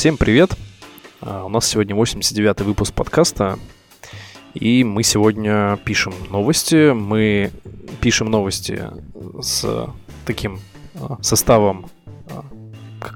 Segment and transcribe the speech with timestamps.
[0.00, 0.56] Всем привет!
[1.20, 3.58] А, у нас сегодня 89-й выпуск подкаста,
[4.54, 6.92] и мы сегодня пишем новости.
[6.92, 7.50] Мы
[8.00, 8.82] пишем новости
[9.42, 9.90] с
[10.24, 10.58] таким
[10.94, 11.90] а, составом,
[12.30, 12.46] а,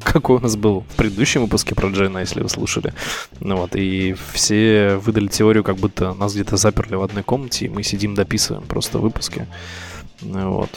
[0.04, 2.92] какой у нас был в предыдущем выпуске про Джена, если вы слушали.
[3.40, 7.70] Ну вот, и все выдали теорию, как будто нас где-то заперли в одной комнате, и
[7.70, 9.46] мы сидим дописываем просто выпуски
[10.24, 10.70] вот,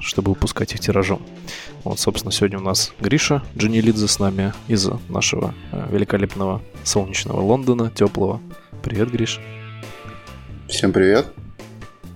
[0.00, 1.22] чтобы выпускать их тиражом.
[1.84, 7.90] Вот, собственно, сегодня у нас Гриша Джанилидзе с нами из нашего э, великолепного солнечного Лондона,
[7.90, 8.40] теплого.
[8.82, 9.40] Привет, Гриш.
[10.68, 11.32] Всем привет.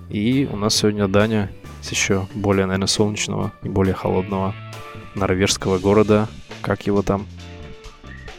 [0.09, 1.51] И у нас сегодня Даня
[1.81, 4.55] с еще более, наверное, солнечного и более холодного
[5.15, 6.29] норвежского города.
[6.61, 7.27] Как его там?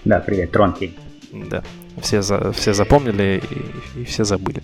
[0.05, 0.93] Да, привет, Тронки.
[1.31, 1.63] Да,
[2.01, 3.41] все, за, все запомнили
[3.95, 4.63] и, и все забыли.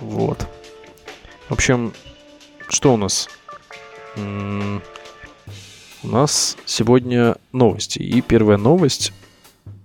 [0.00, 0.46] Вот.
[1.48, 1.92] В общем,
[2.68, 3.28] что у нас?
[4.16, 7.98] У нас сегодня новости.
[7.98, 9.12] И первая новость.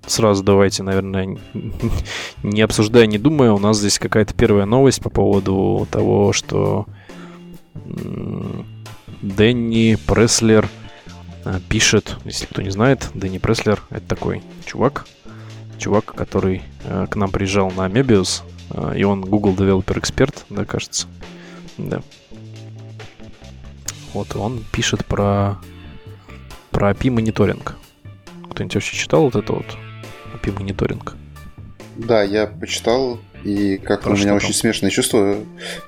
[0.05, 1.37] Сразу давайте, наверное,
[2.43, 6.87] не обсуждая, не думая, у нас здесь какая-то первая новость по поводу того, что
[9.21, 10.67] Дэнни Преслер
[11.45, 15.05] э, пишет, если кто не знает, Дэнни Преслер это такой чувак,
[15.77, 20.65] чувак, который э, к нам приезжал на Mebius, э, и он Google Developer Expert, да,
[20.65, 21.07] кажется.
[21.77, 22.01] Да.
[24.13, 25.57] Вот он пишет про,
[26.71, 27.75] про API-мониторинг.
[28.51, 29.65] Кто-нибудь вообще читал вот это вот
[30.33, 31.15] API-мониторинг?
[31.95, 34.35] Да, я почитал, и как у меня там?
[34.37, 35.37] очень смешное чувство.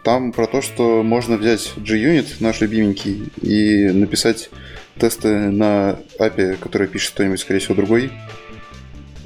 [0.04, 4.50] Там про то, что можно взять JUnit, наш любименький, и написать
[4.98, 8.12] тесты на API, которые пишет кто-нибудь, скорее всего, другой.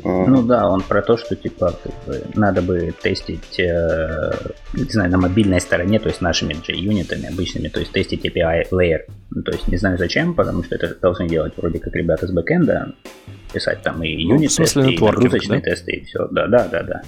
[0.04, 4.32] Ну да, он про то, что типа как бы, надо бы тестить, э,
[4.74, 9.02] не знаю, на мобильной стороне, то есть нашими JUnitами обычными, то есть тестить API layer.
[9.32, 12.32] Ну, то есть не знаю зачем, потому что это должны делать вроде как ребята с
[12.32, 12.94] бэкэнда,
[13.54, 15.72] писать там и юнит-тесты, ну, и нагрузочные да?
[15.72, 16.28] тесты, и все.
[16.32, 17.02] Да, да, да, да.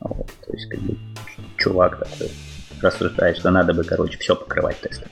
[0.00, 0.96] Вот, то есть как бы
[1.56, 2.30] чувак такой
[2.80, 5.10] рассуждает, что надо бы, короче, все покрывать тестами.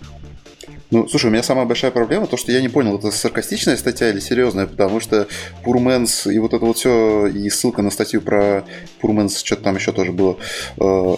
[0.90, 4.10] Ну, слушай, у меня самая большая проблема, то, что я не понял, это саркастичная статья
[4.10, 5.28] или серьезная, потому что
[5.62, 8.64] Пурменс и вот это вот все, и ссылка на статью про
[9.00, 10.36] Пурменс, что-то там еще тоже было,
[10.80, 11.14] э,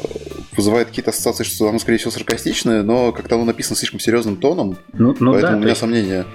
[0.56, 4.76] вызывает какие-то ассоциации, что оно, скорее всего, саркастичное, но как-то оно написано слишком серьезным тоном,
[4.92, 5.80] ну, ну поэтому да, у меня есть...
[5.80, 6.26] сомнения.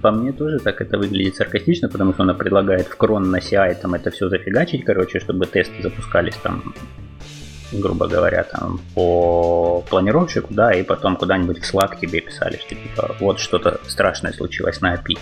[0.00, 3.74] по мне тоже так это выглядит саркастично, потому что она предлагает в крон на CI
[3.80, 6.74] там это все зафигачить, короче, чтобы тесты запускались там
[7.80, 13.16] грубо говоря, там по планировщику, да, и потом куда-нибудь в Slack тебе писали, что типа
[13.20, 15.18] вот что-то страшное случилось на API.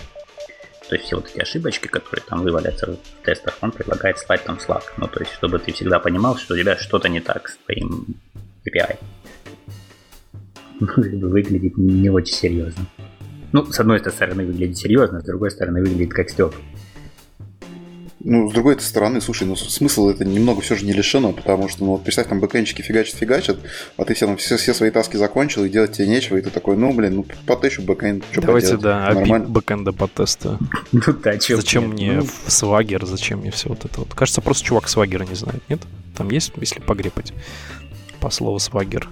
[0.89, 4.57] То есть все вот эти ошибочки, которые там вывалятся в тестах, он предлагает слать там
[4.57, 4.83] Slack.
[4.97, 8.05] Ну, то есть, чтобы ты всегда понимал, что у тебя что-то не так с твоим
[8.65, 8.97] API.
[10.79, 12.85] Выглядит не очень серьезно.
[13.53, 16.55] Ну, с одной стороны выглядит серьезно, с другой стороны выглядит как стёб.
[18.25, 21.83] Ну, с другой стороны, слушай, ну смысл это немного все же не лишено, потому что,
[21.83, 23.57] ну вот представь, там бэкэнчики фигачат, фигачат,
[23.97, 26.49] а ты все, там, все, все свои таски закончил, и делать тебе нечего, и ты
[26.49, 29.47] такой, ну, блин, ну потещу бэкэнд, что Давайте, поделать, да, нормально.
[29.47, 30.57] бэкэнда по тесту.
[30.93, 32.27] Ну да, Зачем мне ну...
[32.47, 34.13] свагер, зачем мне все вот это вот?
[34.13, 35.81] Кажется, просто чувак свагера не знает, нет?
[36.15, 37.33] Там есть, если погрепать
[38.21, 39.09] по слову свагер.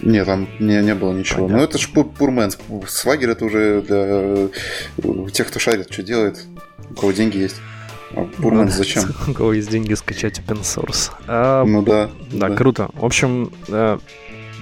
[0.00, 1.46] Нет, там не, не было ничего.
[1.46, 1.58] Понятно.
[1.58, 2.50] Ну, это ж пурмен.
[2.88, 6.44] Свагер это уже для тех, кто шарит, что делает,
[6.90, 7.56] у кого деньги есть.
[8.14, 9.04] А Бурман ну, зачем?
[9.28, 11.10] У кого есть деньги скачать open source.
[11.26, 12.10] А, ну да.
[12.32, 12.56] Да, да.
[12.56, 12.90] круто.
[12.94, 13.98] В общем, да,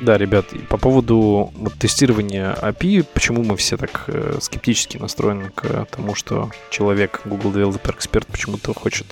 [0.00, 5.86] да, ребят, по поводу вот, тестирования API, почему мы все так э, скептически настроены к
[5.90, 9.06] тому, что человек, Google Developer Expert, почему-то хочет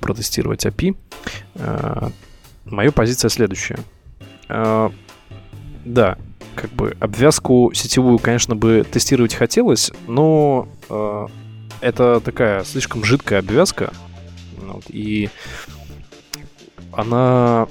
[0.00, 0.96] протестировать API.
[1.56, 2.08] Э,
[2.64, 3.78] моя позиция следующая.
[4.48, 4.90] Э,
[5.84, 6.16] да,
[6.54, 11.26] как бы обвязку сетевую, конечно, бы тестировать хотелось, но э,
[11.80, 13.92] это такая слишком жидкая обвязка.
[14.58, 15.30] Вот, и
[16.92, 17.68] она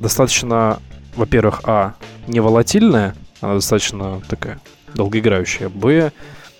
[0.00, 0.80] достаточно,
[1.16, 1.94] во-первых, а,
[2.26, 4.60] не волатильная, она достаточно такая
[4.94, 5.68] долгоиграющая.
[5.68, 6.12] Б,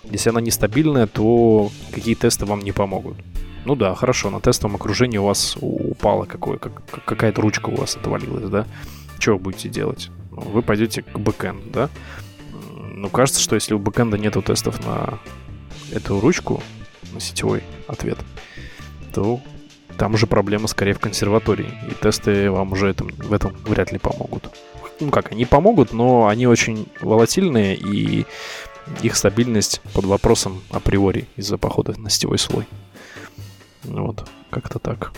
[0.04, 3.16] если она нестабильная, то какие тесты вам не помогут.
[3.64, 7.96] Ну да, хорошо, на тестовом окружении у вас упала какое, как, какая-то ручка у вас
[7.96, 8.66] отвалилась, да?
[9.18, 10.10] Что вы будете делать?
[10.30, 11.88] Ну, вы пойдете к бэкэнду, да?
[12.92, 15.18] Ну, кажется, что если у бэкэнда нету тестов на
[15.92, 16.62] эту ручку
[17.12, 18.18] на сетевой ответ,
[19.12, 19.40] то
[19.98, 21.72] там уже проблема скорее в консерватории.
[21.90, 24.50] И тесты вам уже этом, в этом вряд ли помогут.
[25.00, 28.26] Ну как, они помогут, но они очень волатильные, и
[29.02, 32.66] их стабильность под вопросом априори из-за похода на сетевой слой.
[33.82, 35.12] Вот, как-то так.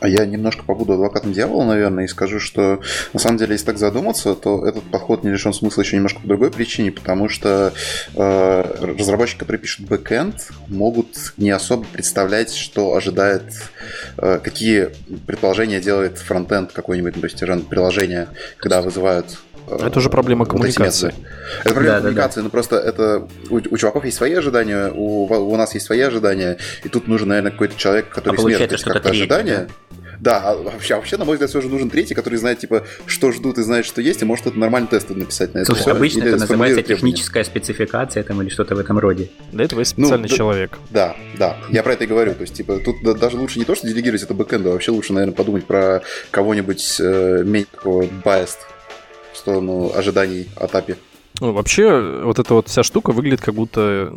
[0.00, 2.80] А я немножко побуду адвокатом дьявола, наверное, и скажу, что
[3.12, 6.28] на самом деле, если так задуматься, то этот подход не лишен смысла еще немножко по
[6.28, 7.72] другой причине, потому что
[8.14, 13.42] э, разработчики, которые пишут бэкэнд, могут не особо представлять, что ожидает,
[14.18, 14.90] э, какие
[15.26, 18.28] предположения делает фронтенд какой-нибудь, то есть приложение,
[18.58, 19.38] когда вызывают
[19.70, 21.14] это уже проблема коммуникации.
[21.64, 22.44] Это проблема да, коммуникации, да, да.
[22.44, 26.58] но просто это у, у чуваков есть свои ожидания, у, у нас есть свои ожидания,
[26.84, 29.68] и тут нужен, наверное, какой-то человек, который а смертит как-то ожидания.
[30.20, 33.30] Да, а вообще, вообще, на мой взгляд, все же нужен третий, который знает, типа, что
[33.32, 35.66] ждут и знает, что есть, и может это нормальный тест написать на это.
[35.66, 39.30] Слушай, все, обычно это называется техническая спецификация там или что-то в этом роде.
[39.52, 40.78] Для этого есть специальный ну, человек.
[40.90, 42.34] Да, да, я про это и говорю.
[42.34, 45.12] То есть, типа, тут даже лучше не то, что делегировать это бэкэнду, а вообще лучше,
[45.12, 48.58] наверное, подумать про кого-нибудь э, менее такого biased
[49.48, 50.96] сторону ожиданий от API.
[51.40, 54.12] Ну, вообще, вот эта вот вся штука выглядит как будто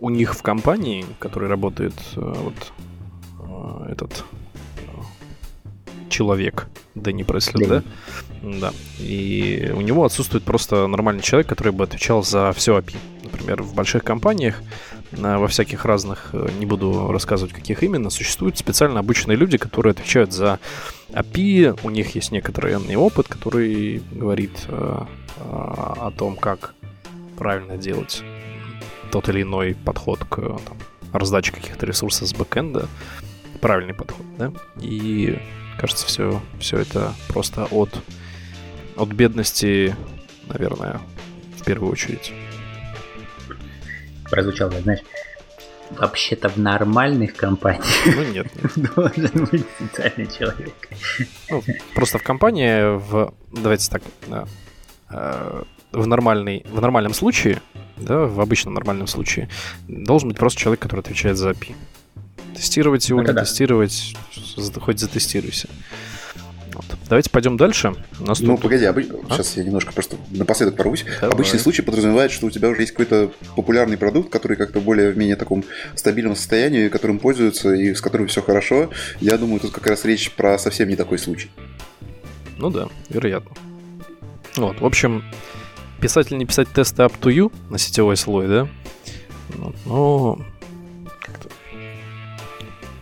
[0.00, 2.54] у них в компании, который работает э, вот
[3.40, 4.24] э, этот
[4.76, 7.82] э, человек, Дэнни Пресли, да?
[8.42, 8.72] Да.
[9.00, 12.96] И у него отсутствует просто нормальный человек, который бы отвечал за все API.
[13.24, 14.62] Например, в больших компаниях
[15.12, 20.32] во всяких разных, э, не буду рассказывать, каких именно, существуют специально обычные люди, которые отвечают
[20.32, 20.58] за
[21.10, 25.02] API, у них есть некоторый опыт, который говорит э,
[25.36, 26.74] э, о том, как
[27.36, 28.22] правильно делать
[29.10, 30.76] тот или иной подход к там,
[31.12, 32.88] раздаче каких-то ресурсов с бэкэнда.
[33.60, 34.52] Правильный подход, да?
[34.80, 35.38] И
[35.78, 38.02] кажется, все, все это просто от,
[38.96, 39.96] от бедности,
[40.48, 41.00] наверное,
[41.56, 42.32] в первую очередь
[44.30, 45.00] прозвучало, знаешь,
[45.90, 48.46] вообще-то в нормальных компаниях ну, нет,
[48.76, 48.94] нет.
[48.94, 50.88] должен быть специальный человек.
[51.50, 51.62] Ну,
[51.94, 54.46] просто в компании, в, давайте так, да,
[55.10, 57.62] э, в, нормальный, в нормальном случае,
[57.96, 59.48] да, в обычном нормальном случае,
[59.86, 61.74] должен быть просто человек, который отвечает за API.
[62.54, 63.44] Тестировать его, Это не да.
[63.44, 64.14] тестировать,
[64.80, 65.68] хоть затестируйся.
[67.08, 67.94] Давайте пойдем дальше.
[68.20, 68.62] Нас ну, тут...
[68.62, 68.98] погоди, об...
[68.98, 69.02] а?
[69.30, 71.04] сейчас я немножко просто напоследок порвусь.
[71.20, 71.34] Давай.
[71.34, 75.16] Обычный случай подразумевает, что у тебя уже есть какой-то популярный продукт, который как-то более в
[75.16, 75.64] менее таком
[75.94, 78.90] стабильном состоянии, которым пользуются и с которым все хорошо.
[79.20, 81.50] Я думаю, тут как раз речь про совсем не такой случай.
[82.58, 83.52] Ну да, вероятно.
[84.56, 85.24] Вот, в общем,
[86.00, 88.68] писать или не писать тесты up to you на сетевой слой, да?
[89.56, 90.44] Ну, ну
[91.20, 91.48] как-то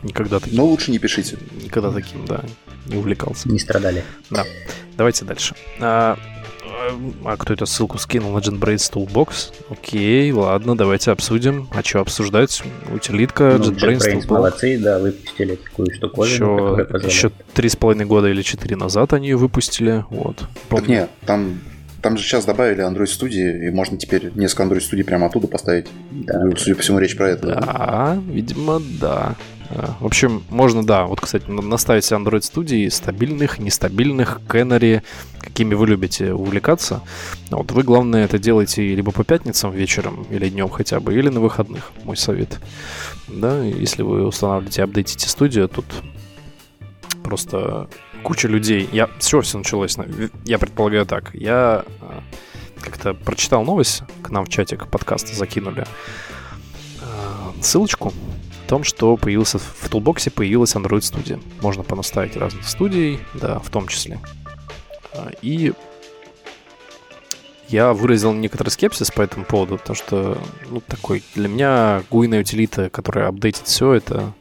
[0.05, 0.59] никогда таким...
[0.59, 1.39] Но лучше не пишите.
[1.61, 2.45] Никогда таким, да,
[2.87, 3.49] не увлекался.
[3.49, 4.05] Не страдали.
[4.31, 4.45] Да.
[4.97, 5.55] Давайте дальше.
[5.81, 6.17] А,
[7.25, 9.53] а кто эту ссылку скинул на JetBrains Toolbox?
[9.71, 11.69] Окей, ладно, давайте обсудим.
[11.73, 12.63] А что обсуждать?
[12.93, 14.33] Утилитка, ну, JetBrains, JetBrains Toolbox.
[14.33, 19.29] молодцы, да, выпустили такую штуковину, еще, еще три с половиной года или четыре назад они
[19.29, 20.05] ее выпустили.
[20.11, 20.45] Вот.
[20.69, 20.87] Помню.
[20.87, 21.61] Так нет, там
[22.03, 25.89] там же сейчас добавили Android Studio, и можно теперь несколько Android Studio прямо оттуда поставить.
[26.13, 26.41] Да.
[26.57, 27.47] Судя по всему, речь про это.
[27.49, 28.23] Да, да?
[28.29, 29.35] видимо, да.
[29.71, 35.03] В общем, можно, да, вот, кстати, наставить Android студии стабильных, нестабильных, Canary,
[35.41, 37.03] какими вы любите увлекаться.
[37.51, 41.41] Вот вы, главное, это делайте либо по пятницам вечером, или днем хотя бы, или на
[41.41, 42.61] выходных, мой совет.
[43.29, 45.87] Да, если вы устанавливаете, апдейтите студию, тут
[47.25, 47.89] просто
[48.23, 48.89] куча людей.
[48.93, 49.97] Я, чего все началось?
[50.45, 51.35] Я предполагаю так.
[51.35, 52.23] Я а,
[52.81, 55.85] как-то прочитал новость, к нам в чатик подкаста закинули
[57.61, 58.13] ссылочку
[58.67, 61.41] о том, что появился в Toolbox появилась Android Studio.
[61.63, 64.19] Можно понаставить разных студий, да, в том числе.
[65.13, 65.73] А, и
[67.69, 72.91] я выразил некоторый скепсис по этому поводу, потому что, ну, такой, для меня гуйная утилита,
[72.91, 74.33] которая апдейтит все, это...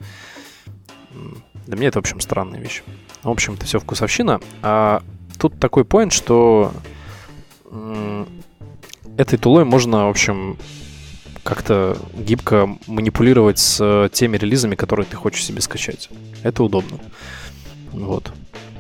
[1.68, 2.82] Для меня это, в общем, странная вещь.
[3.22, 4.40] В общем, это все вкусовщина.
[4.64, 5.04] А
[5.38, 6.74] тут такой поинт, что
[9.18, 10.58] этой тулой можно, в общем,
[11.46, 16.10] как-то гибко манипулировать с э, теми релизами, которые ты хочешь себе скачать.
[16.42, 16.98] Это удобно.
[17.92, 18.32] Вот.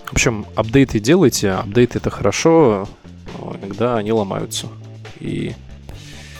[0.07, 2.89] В общем, апдейты делайте, апдейты это хорошо,
[3.38, 4.67] но иногда они ломаются.
[5.19, 5.53] И...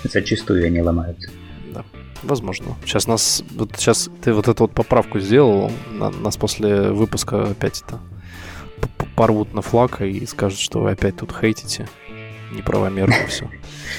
[0.04, 1.30] Зачастую они ломаются.
[1.72, 1.86] Да,
[2.24, 2.76] возможно.
[2.86, 7.84] Сейчас нас, вот сейчас ты вот эту вот поправку сделал, на, нас после выпуска опять
[7.86, 8.00] это
[9.16, 11.88] порвут на флаг и скажут, что вы опять тут хейтите
[12.52, 13.48] неправомерно все.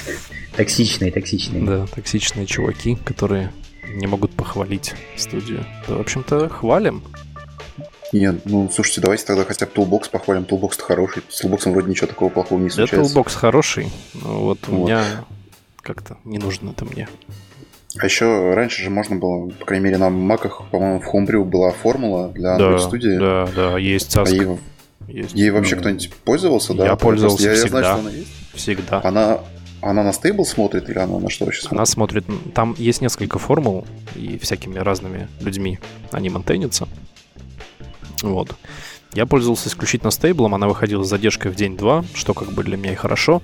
[0.57, 1.63] Токсичные, токсичные.
[1.63, 3.53] Да, токсичные чуваки, которые
[3.89, 5.65] не могут похвалить студию.
[5.87, 7.03] Да, в общем-то, хвалим.
[8.13, 10.45] Нет, ну, слушайте, давайте тогда хотя бы Toolbox похвалим.
[10.45, 11.23] Toolbox-то хороший.
[11.29, 13.15] С Toolbox вроде ничего такого плохого не случается.
[13.15, 14.79] Да, Toolbox хороший, но вот, вот.
[14.79, 15.03] у меня
[15.83, 17.09] как-то не нужно это мне.
[17.99, 21.73] А еще раньше же можно было, по крайней мере, на маках, по-моему, в Homebrew была
[21.73, 23.47] формула для Android да.
[23.47, 24.59] Да, да, есть А ей,
[25.09, 25.35] есть.
[25.35, 26.87] ей вообще кто-нибудь пользовался, да?
[26.87, 27.79] Я пользовался я, всегда.
[27.79, 28.33] Я знаю, что она есть.
[28.55, 29.01] Всегда.
[29.03, 29.41] Она
[29.91, 31.79] она на стейбл смотрит или она на что вообще смотрит?
[31.79, 32.25] Она смотрит...
[32.55, 35.79] Там есть несколько формул, и всякими разными людьми
[36.13, 36.89] они монтейнятся.
[38.23, 38.57] Вот.
[39.13, 42.93] Я пользовался исключительно стейблом, она выходила с задержкой в день-два, что как бы для меня
[42.93, 43.43] и хорошо.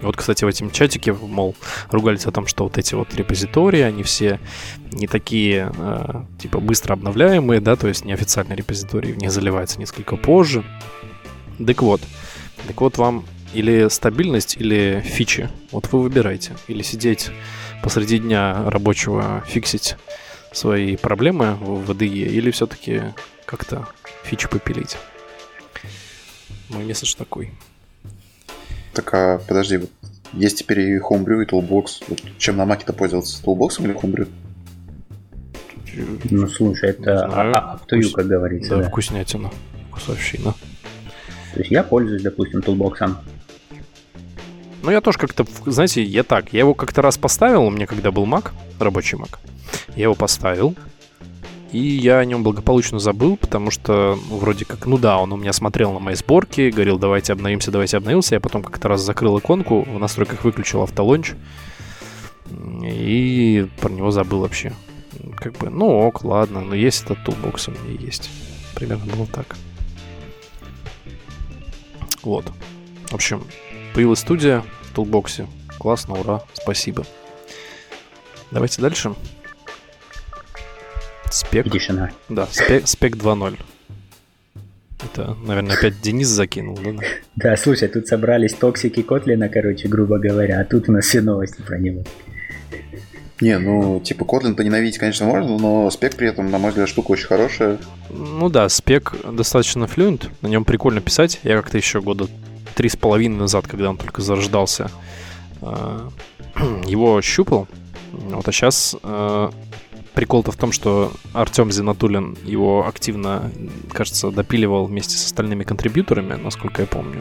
[0.00, 1.54] Вот, кстати, в этом чатике, мол,
[1.90, 4.38] ругались о том, что вот эти вот репозитории, они все
[4.92, 10.16] не такие, э, типа, быстро обновляемые, да, то есть неофициальные репозитории в них заливаются несколько
[10.16, 10.64] позже.
[11.64, 12.02] Так вот,
[12.66, 13.24] так вот вам
[13.54, 15.48] или стабильность, или фичи.
[15.70, 16.52] Вот вы выбирайте.
[16.68, 17.30] Или сидеть
[17.82, 19.96] посреди дня рабочего фиксить
[20.52, 23.02] свои проблемы в VDE, или все-таки
[23.46, 23.88] как-то
[24.24, 24.96] фичи попилить.
[26.68, 27.52] Мой месседж такой.
[28.92, 29.90] Так, а подожди, вот
[30.32, 32.04] есть теперь и Homebrew, и Toolbox.
[32.08, 33.42] Вот чем на маке-то пользоваться?
[33.42, 34.28] Toolbox или Homebrew?
[36.30, 38.70] Ну, слушай, это up как говорится.
[38.70, 38.88] Да, да.
[38.88, 39.50] вкуснятина,
[39.90, 40.54] вкусовщина.
[41.54, 43.16] То есть я пользуюсь, допустим, Toolbox.
[44.84, 48.10] Ну, я тоже как-то, знаете, я так, я его как-то раз поставил, у меня когда
[48.10, 49.38] был Mac, рабочий Mac,
[49.96, 50.74] я его поставил,
[51.72, 55.36] и я о нем благополучно забыл, потому что ну, вроде как, ну да, он у
[55.38, 58.34] меня смотрел на мои сборки, говорил, давайте обновимся, давайте обновился.
[58.34, 61.32] Я потом как-то раз закрыл иконку, в настройках выключил автолонч,
[62.82, 64.74] и про него забыл вообще.
[65.38, 68.30] Как бы, ну ок, ладно, но есть этот тулбокс у меня есть.
[68.74, 69.56] Примерно было так.
[72.22, 72.44] Вот.
[73.06, 73.44] В общем,
[73.94, 75.46] появилась студия в тулбоксе.
[75.78, 77.04] Классно, ура, спасибо.
[78.50, 79.14] Давайте дальше.
[81.30, 81.66] Спек.
[81.66, 82.10] Edition.
[82.28, 83.58] Да, спек, спек 2.0.
[85.02, 86.92] Это, наверное, опять Денис закинул, да?
[87.36, 91.60] Да, слушай, тут собрались токсики Котлина, короче, грубо говоря, а тут у нас все новости
[91.62, 92.04] про него.
[93.40, 97.10] Не, ну, типа, Kotlin поненавидеть, конечно, можно, но спек при этом, на мой взгляд, штука
[97.10, 97.78] очень хорошая.
[98.10, 101.40] Ну да, спек достаточно флюент, на нем прикольно писать.
[101.42, 102.28] Я как-то еще года
[102.74, 104.90] три с половиной назад, когда он только зарождался,
[105.62, 106.08] э,
[106.86, 107.68] его щупал.
[108.12, 109.50] Вот, а сейчас э,
[110.14, 113.50] прикол-то в том, что Артем Зинатулин его активно,
[113.92, 117.20] кажется, допиливал вместе с остальными контрибьюторами, насколько я помню.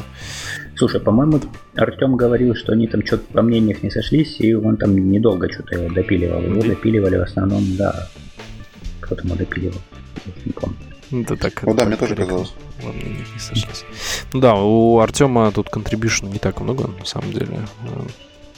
[0.76, 1.40] Слушай, по-моему,
[1.76, 5.76] Артем говорил, что они там что-то по мнениях не сошлись, и он там недолго что-то
[5.76, 6.42] его допиливал.
[6.42, 8.08] Его допиливали в основном, да.
[9.02, 9.80] Кто там его допиливал?
[10.46, 10.93] Не помню.
[11.22, 11.62] Это так.
[11.64, 12.54] Ну да, мне тоже казалось.
[12.84, 13.86] Ладно, не сошлись.
[14.34, 17.60] Ну да, у Артема тут контрибьюшн не так много, на самом деле.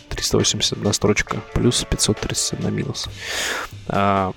[0.10, 3.10] 381 строчка плюс, 531 минус.
[3.88, 4.32] А,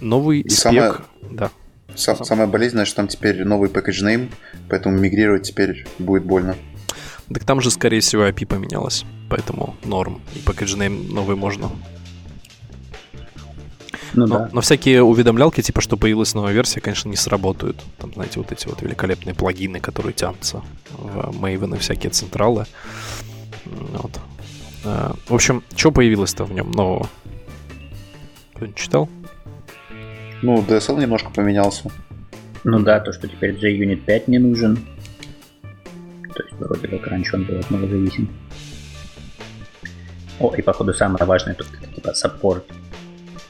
[0.00, 0.72] новый И спек...
[0.72, 0.94] Самое...
[1.30, 1.50] Да.
[1.94, 4.32] Сам, самое болезненное, что там теперь новый package name,
[4.68, 6.56] поэтому мигрировать теперь будет больно.
[7.32, 10.20] Так там же, скорее всего, API поменялось, поэтому норм.
[10.34, 11.70] И package name новый можно
[14.14, 14.48] ну, но, да.
[14.52, 17.82] но всякие уведомлялки, типа, что появилась новая версия, конечно, не сработают.
[17.98, 22.66] Там, знаете, вот эти вот великолепные плагины, которые тянутся в Maven и всякие централы.
[23.64, 24.12] Вот.
[24.84, 27.08] А, в общем, что появилось-то в нем нового?
[28.54, 29.08] Кто-нибудь читал?
[30.42, 31.90] Ну, DSL немножко поменялся.
[32.62, 34.78] Ну да, то, что теперь JUnit 5 не нужен.
[36.34, 38.28] То есть вроде как раньше он был от много зависим.
[40.40, 42.64] О, и походу самое важное тут типа support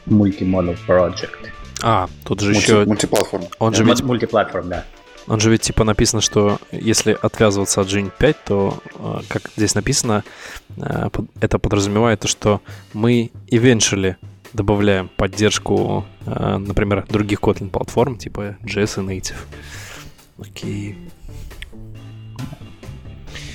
[0.07, 1.51] Multimodal Project.
[1.83, 2.85] А, тут же Мульти, еще...
[2.85, 3.45] Мультиплатформ.
[3.59, 4.03] Он же ведь...
[4.03, 4.85] Мультиплатформ, да.
[5.27, 9.75] Он же ведь типа написано, что если отвязываться от Gene 5, то, э, как здесь
[9.75, 10.23] написано,
[10.77, 11.09] э,
[11.41, 12.61] это подразумевает то, что
[12.93, 14.17] мы eventually
[14.53, 19.37] добавляем поддержку, э, например, других Kotlin платформ, типа JS и Native.
[20.39, 20.99] Окей.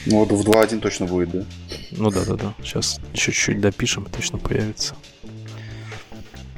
[0.06, 1.46] Ну вот в 2.1 точно будет, да?
[1.92, 2.54] Ну да, да, да.
[2.64, 4.96] Сейчас еще чуть-чуть допишем, точно появится.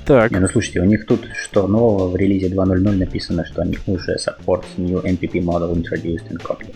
[0.06, 0.32] Так.
[0.32, 4.18] Не, ну слушайте, у них тут что нового в релизе 2.0.0 написано, что они уже
[4.18, 6.74] support new MPP model introduced in Kotlin.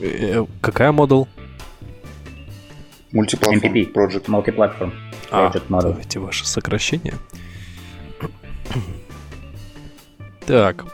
[0.00, 1.28] Э, какая модул?
[3.12, 4.26] Multiplatform MPP, Project.
[4.26, 4.92] Multiplatform
[5.30, 5.82] а, Project а, Model.
[5.82, 7.14] Давайте ваше сокращение.
[10.46, 10.84] Так.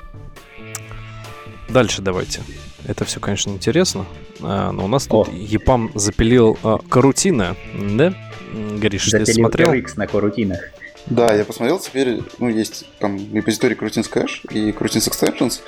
[1.69, 2.43] Дальше давайте.
[2.87, 4.07] Это все, конечно, интересно.
[4.41, 5.33] А, но у нас тут О.
[5.33, 8.15] Епам запилил а, карутина, да?
[8.53, 9.73] Гриш, ты смотрел?
[9.73, 10.61] X на корутинах.
[11.09, 15.61] Да, я посмотрел, теперь ну, есть там репозиторий Croutines Cache и Croutines Extensions.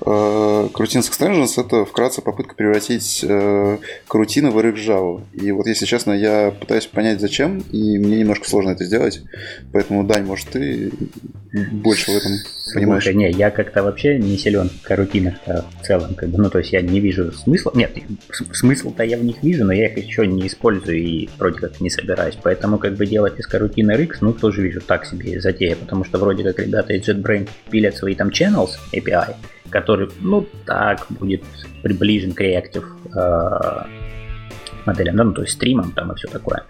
[0.00, 0.72] Yeah.
[0.72, 5.22] Croutines Extensions— это вкратце попытка превратить э, крутины в RX Java.
[5.34, 9.22] И вот, если честно, я пытаюсь понять, зачем, и мне немножко сложно это сделать.
[9.72, 10.90] Поэтому, Дань, может, ты
[11.52, 12.32] больше в этом
[12.74, 13.04] понимаешь?
[13.04, 16.14] Слушай, не, я как-то вообще не силен в карутинах в целом.
[16.14, 17.72] Как бы, ну, то есть я не вижу смысла.
[17.74, 17.92] Нет,
[18.52, 21.90] смысл-то я в них вижу, но я их еще не использую и вроде как не
[21.90, 22.36] собираюсь.
[22.42, 26.18] Поэтому как бы делать из карутины RX, ну, тоже вижу так себе затея, потому что
[26.18, 29.34] вроде как ребята из JetBrain пилят свои там channels API,
[29.70, 31.42] который, ну, так будет
[31.82, 33.84] приближен к Reactive э,
[34.86, 36.64] моделям, ну, то есть стримам там и все такое.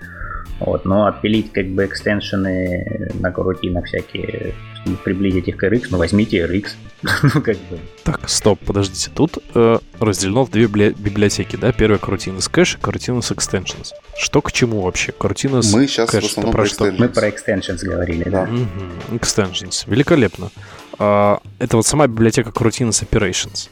[0.60, 5.98] Вот, но отпилить как бы экстеншены на корутинах всякие, чтобы приблизить их к RX, ну
[5.98, 6.70] возьмите RX.
[7.34, 7.78] ну как бы.
[8.02, 9.10] Так, стоп, подождите.
[9.14, 11.70] Тут э, разделено в две библиотеки, да?
[11.72, 13.92] Первая корутина с кэш и корутина с extensions.
[14.18, 15.12] Что к чему вообще?
[15.12, 16.90] Корутина с Мы сейчас кэш, в основном про про что?
[16.90, 18.46] Мы про extensions говорили, да.
[18.46, 18.68] Мгм,
[19.12, 19.84] Extensions.
[19.86, 20.50] Великолепно.
[20.98, 23.68] А, это вот сама библиотека корутина с operations.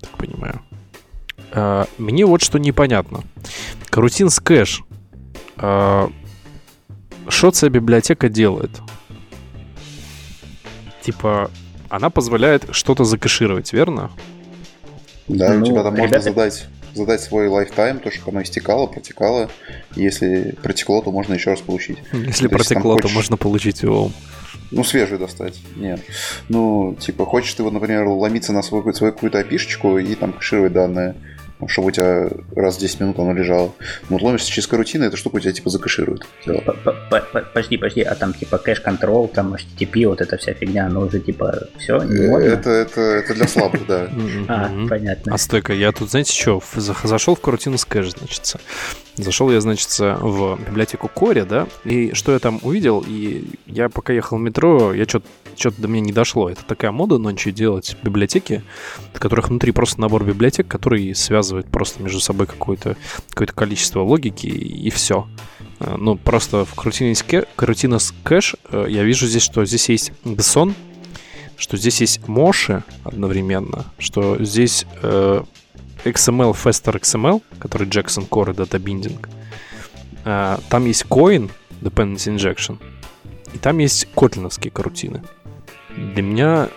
[0.00, 0.62] Так понимаю.
[1.50, 3.22] А, мне вот что непонятно.
[3.90, 4.82] Coroutines Cache.
[7.32, 8.70] Что эта библиотека делает?
[11.00, 11.50] Типа,
[11.88, 14.10] она позволяет что-то закэшировать, верно?
[15.28, 18.86] Да, у Ну, тебя там можно ребята- задать, задать свой lifetime, то, чтобы оно истекало,
[18.86, 19.50] протекало.
[19.96, 21.98] Если протекло, то можно еще раз получить.
[22.12, 24.10] Если То протекло, то хочешь- можно получить его.
[24.70, 25.58] Ну, свежую достать.
[25.76, 26.00] Нет.
[26.48, 30.72] Ну, типа, хочешь ты, вот, например, ломиться на свою, свою какую-то опишечку и там кэшировать
[30.72, 33.72] данные, ну, чтобы у тебя раз в 10 минут оно лежало.
[34.08, 36.26] Ну, вот ломишься через карутину, эта штука у тебя, типа, закэширует.
[36.40, 36.60] Всё.
[36.60, 40.54] П- п- п- п- Подожди, подожди, а там типа кэш-контрол, там HTTP, вот эта вся
[40.54, 42.44] фигня, оно уже типа все, не модно?
[42.44, 44.08] Это, это, это для слабых, да.
[44.48, 45.34] А, понятно.
[45.34, 48.56] А стойка, я тут, знаете, что, зашел в корутину с кэш, значит.
[49.14, 54.12] Зашел я, значит, в библиотеку Кори, да, и что я там увидел, и я пока
[54.14, 56.48] ехал в метро, я что-то что-то до меня не дошло.
[56.48, 58.62] Это такая мода ночью делать библиотеки,
[59.12, 62.96] в которых внутри просто набор библиотек, который связывает просто между собой какое-то
[63.30, 65.26] какое количество логики, и, все.
[65.80, 69.88] Ну, просто в Крутине с ке- Крутина с кэш э, я вижу здесь, что здесь
[69.88, 70.74] есть Бессон,
[71.56, 75.42] что здесь есть Моши одновременно, что здесь э,
[76.04, 79.26] XML Faster XML, который Jackson Core Data Binding.
[80.24, 82.78] Э, там есть Coin, Dependency Injection,
[83.52, 85.22] и там есть котлиновские карутины.
[85.96, 86.68] Для меня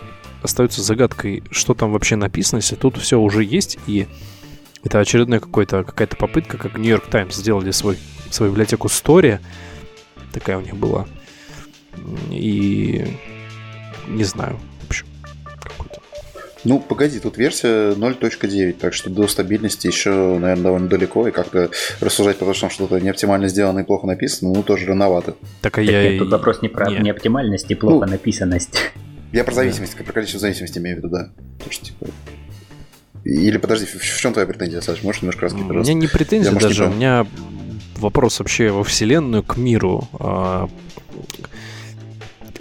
[0.42, 4.06] остается загадкой, что там вообще написано, если тут все уже есть, и
[4.84, 7.98] это очередная какой-то, какая-то попытка, как New York Times сделали свой,
[8.30, 9.40] свою библиотеку Story,
[10.32, 11.06] такая у них была,
[12.30, 13.04] и
[14.06, 15.06] не знаю, в общем,
[15.60, 16.00] какой-то
[16.64, 21.70] Ну, погоди, тут версия 0.9, так что до стабильности еще, наверное, довольно далеко, и как-то
[22.00, 25.34] рассуждать потому что что-то не оптимально сделано и плохо написано, ну, тоже рановато.
[25.62, 26.02] Так, а Так я...
[26.02, 26.98] нет, и- тут вопрос не про не.
[26.98, 28.92] неоптимальность и плохо Ну, написанность.
[29.36, 31.30] Я про зависимость, про количество зависимости имею в виду, да.
[31.58, 32.06] Потому что, типа...
[33.22, 35.02] Или подожди, в, в чем твоя претензия, Саш?
[35.02, 35.92] Можешь немножко раскрыть, У пожалуйста?
[35.92, 37.26] меня не претензия Я, может, даже, не у меня
[37.96, 40.08] вопрос вообще во Вселенную, к миру.
[40.18, 40.70] А,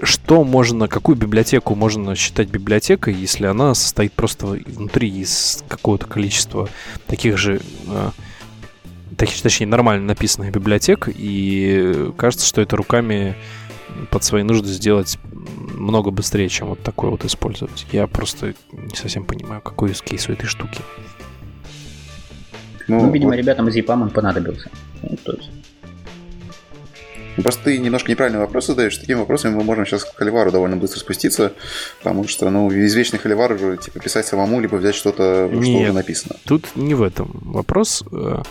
[0.03, 6.67] Что можно, какую библиотеку можно считать библиотекой, если она состоит просто внутри из какого-то количества
[7.07, 8.11] таких же, а,
[9.15, 13.37] таких, точнее, нормально написанных библиотек, и кажется, что это руками
[14.11, 15.17] под свои нужды сделать
[15.75, 17.85] много быстрее, чем вот такое вот использовать.
[17.91, 20.81] Я просто не совсем понимаю, какой из кейс у этой штуки.
[22.87, 23.37] Ну, видимо, вот.
[23.37, 24.69] ребятам ZPAM он понадобился.
[25.01, 25.61] Ну, то есть, Ну,
[27.41, 28.95] Просто ты немножко неправильный вопрос задаешь.
[28.95, 31.53] С такими вопросами мы можем сейчас к Холивару довольно быстро спуститься,
[31.99, 35.81] потому что, ну, извечный Холивар уже, типа, писать самому, либо взять что-то, что Нет.
[35.83, 36.35] уже написано.
[36.45, 38.03] Тут не в этом вопрос.
[38.11, 38.41] э,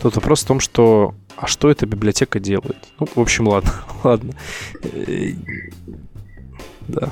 [0.00, 2.76] Тут вопрос в том, что а что эта библиотека делает?
[3.00, 3.72] Ну, в общем, ладно,
[4.04, 4.32] ладно.
[4.82, 5.30] Э,
[6.88, 7.08] Да.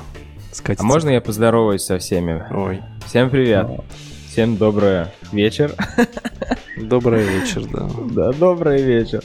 [0.51, 0.85] А Скатится.
[0.85, 2.45] можно я поздороваюсь со всеми?
[2.51, 3.67] Ой, Всем привет.
[4.33, 5.75] Всем добрый вечер.
[6.75, 7.87] добрый вечер, да.
[8.15, 9.21] Да, добрый вечер.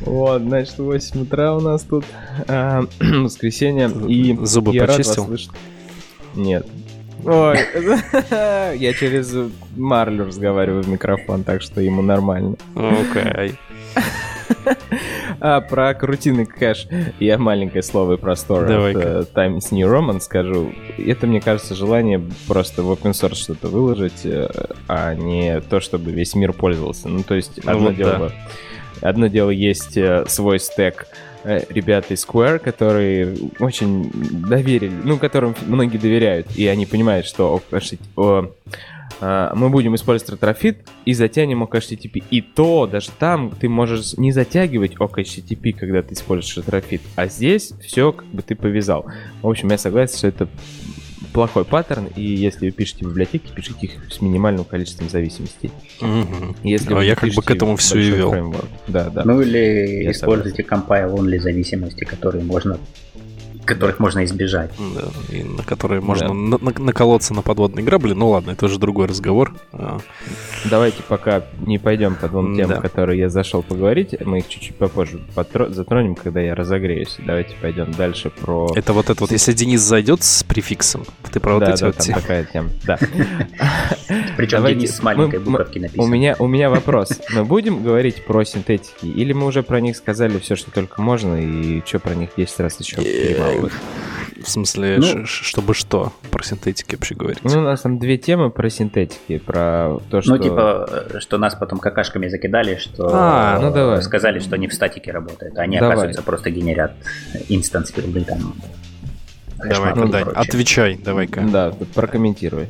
[0.00, 2.04] Вот, значит, 8 утра у нас тут.
[2.48, 3.88] а, воскресенье.
[4.08, 5.54] И Зубы я рад вас почистил?
[6.34, 6.66] Нет.
[7.24, 7.58] Ой,
[8.76, 9.32] я через
[9.76, 12.56] Марлю разговариваю в микрофон, так что ему нормально.
[12.74, 13.54] Окей.
[15.40, 16.86] А про крутины кэш
[17.18, 19.20] я маленькое слово и простор Давай-ка.
[19.20, 20.72] от э, Times New Roman скажу.
[20.98, 24.48] Это, мне кажется, желание просто в open source что-то выложить, э,
[24.86, 27.08] а не то, чтобы весь мир пользовался.
[27.08, 28.32] Ну, то есть, Ну одно вот дело...
[29.00, 31.06] Одно дело есть э, свой стек
[31.42, 37.62] ребята из Square, которые очень доверили, ну, которым многие доверяют, и они понимают, что
[38.16, 38.50] а,
[39.20, 42.22] мы будем использовать Retrofit и затянем OkHttp.
[42.30, 47.72] И то, даже там ты можешь не затягивать OkHttp, когда ты используешь Retrofit, а здесь
[47.84, 49.06] все как бы ты повязал.
[49.42, 50.48] В общем, я согласен, что это
[51.32, 55.70] плохой паттерн, и если вы пишете библиотеки, пишите их с минимальным количеством зависимостей.
[56.00, 56.56] Мгм.
[56.64, 58.30] Если А я как бы к этому всё и вел.
[58.30, 58.66] фреймворк.
[58.88, 59.22] Да, да.
[59.24, 62.78] Ну или Я используйте compile only зависимости, которые можно
[63.74, 64.72] которых можно избежать.
[64.94, 66.34] Да, и на которые можно да.
[66.34, 68.12] на- на- наколоться на подводные грабли.
[68.12, 69.54] Ну ладно, это уже другой разговор.
[69.72, 69.98] А.
[70.64, 72.80] Давайте пока не пойдем по двум темам, да.
[72.80, 74.14] которые я зашел поговорить.
[74.24, 77.16] Мы их чуть-чуть попозже потро- затронем, когда я разогреюсь.
[77.24, 78.70] Давайте пойдем дальше про...
[78.74, 81.86] Это вот это вот, если Денис зайдет с префиксом, ты про вот да, эти да,
[81.86, 81.96] вот...
[81.96, 82.98] там такая тема, да.
[84.36, 86.04] Причем Денис с маленькой буковки написан.
[86.04, 87.10] У меня, у меня вопрос.
[87.32, 91.36] Мы будем говорить про синтетики, или мы уже про них сказали все, что только можно,
[91.36, 92.96] и что про них 10 раз еще
[93.60, 93.72] перемалывать?
[94.42, 97.40] В смысле, ну, чтобы что про синтетики вообще говорить?
[97.42, 100.36] Ну, у нас там две темы про синтетики, про то, что...
[100.36, 104.02] Ну, типа, что нас потом какашками закидали, что а, ну, давай.
[104.02, 105.92] сказали, что они в статике работают, а они, давай.
[105.92, 106.92] оказывается, просто генерят
[107.50, 108.54] инстанс билды там.
[109.58, 111.42] Давай, ну, Дань, отвечай, давай-ка.
[111.42, 112.68] Да, прокомментируй.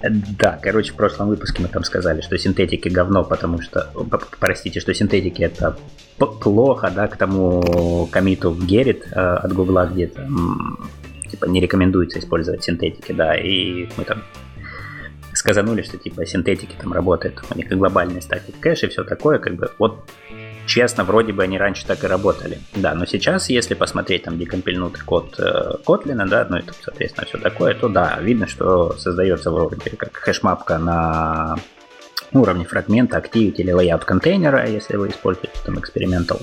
[0.00, 3.90] Да, короче, в прошлом выпуске мы там сказали, что синтетики говно, потому что,
[4.38, 5.76] простите, что синтетики это
[6.16, 10.28] плохо, да, к тому комиту в Герит э, от Гугла где-то,
[11.30, 14.22] типа, не рекомендуется использовать синтетики, да, и мы там
[15.32, 19.38] сказанули, что типа синтетики там работают, у них и глобальный статик кэш и все такое,
[19.38, 20.08] как бы вот
[20.66, 22.58] честно, вроде бы они раньше так и работали.
[22.74, 27.74] Да, но сейчас, если посмотреть там декомпильнутый код э, да, ну и, соответственно, все такое,
[27.74, 31.56] то да, видно, что создается вроде как хэшмапка на
[32.32, 36.42] уровне фрагмента, activity или layout контейнера, если вы используете там experimental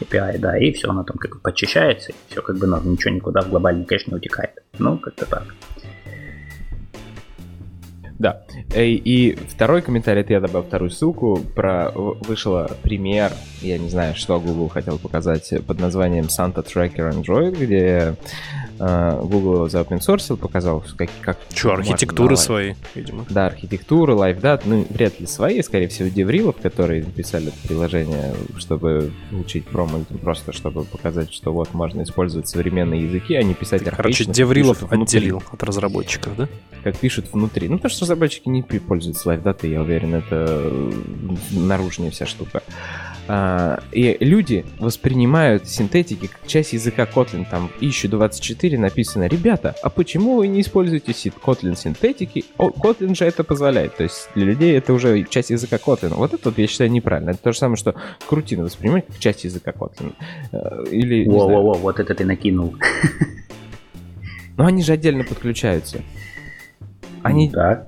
[0.00, 3.14] API, да, и все, оно там как бы подчищается, и все как бы ну, ничего
[3.14, 4.62] никуда в глобальный кэш не утекает.
[4.78, 5.44] Ну, как-то так.
[8.18, 8.42] Да.
[8.74, 14.38] И второй комментарий, это я добавил вторую ссылку, про вышла пример, я не знаю, что
[14.38, 18.14] Google хотел показать, под названием Santa Tracker Android, где
[18.78, 21.10] э, Google за open source показал, как...
[21.22, 23.26] как Что, архитектуры свои, видимо.
[23.30, 29.12] Да, архитектуры, LiveDat, ну, вряд ли свои, скорее всего, деврилов, которые написали это приложение, чтобы
[29.30, 34.24] получить промо, просто чтобы показать, что вот можно использовать современные языки, а не писать Короче,
[34.24, 36.48] деврилов отделил от разработчиков, да?
[36.84, 37.68] Как пишут внутри.
[37.68, 40.70] Ну, то, что разработчики не пользуются LiveData, я уверен, это
[41.50, 42.62] наружная вся штука.
[43.26, 47.46] А, и люди воспринимают синтетики как часть языка Kotlin.
[47.50, 52.44] Там ищу 24 написано, ребята, а почему вы не используете Kotlin синтетики?
[52.58, 53.96] О, Kotlin же это позволяет.
[53.96, 56.14] То есть для людей это уже часть языка Kotlin.
[56.14, 57.30] Вот это вот я считаю неправильно.
[57.30, 57.94] Это то же самое, что
[58.26, 60.12] крутины воспринимать как часть языка Kotlin.
[60.52, 62.74] Э, или, Во-во-во, вот это ты накинул.
[64.56, 66.02] Но они же отдельно подключаются.
[67.24, 67.48] Они...
[67.48, 67.86] Да.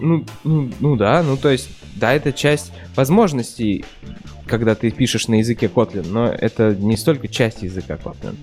[0.00, 3.84] Ну, ну, ну да, ну то есть, да, это часть возможностей,
[4.46, 8.34] когда ты пишешь на языке Kotlin, но это не столько часть языка Kotlin.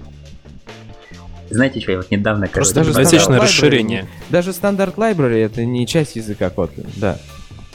[1.50, 2.48] Знаете, что я вот недавно...
[2.48, 4.06] Просто даже библиотечное расширение.
[4.30, 7.18] Даже стандарт library это не часть языка Kotlin, да.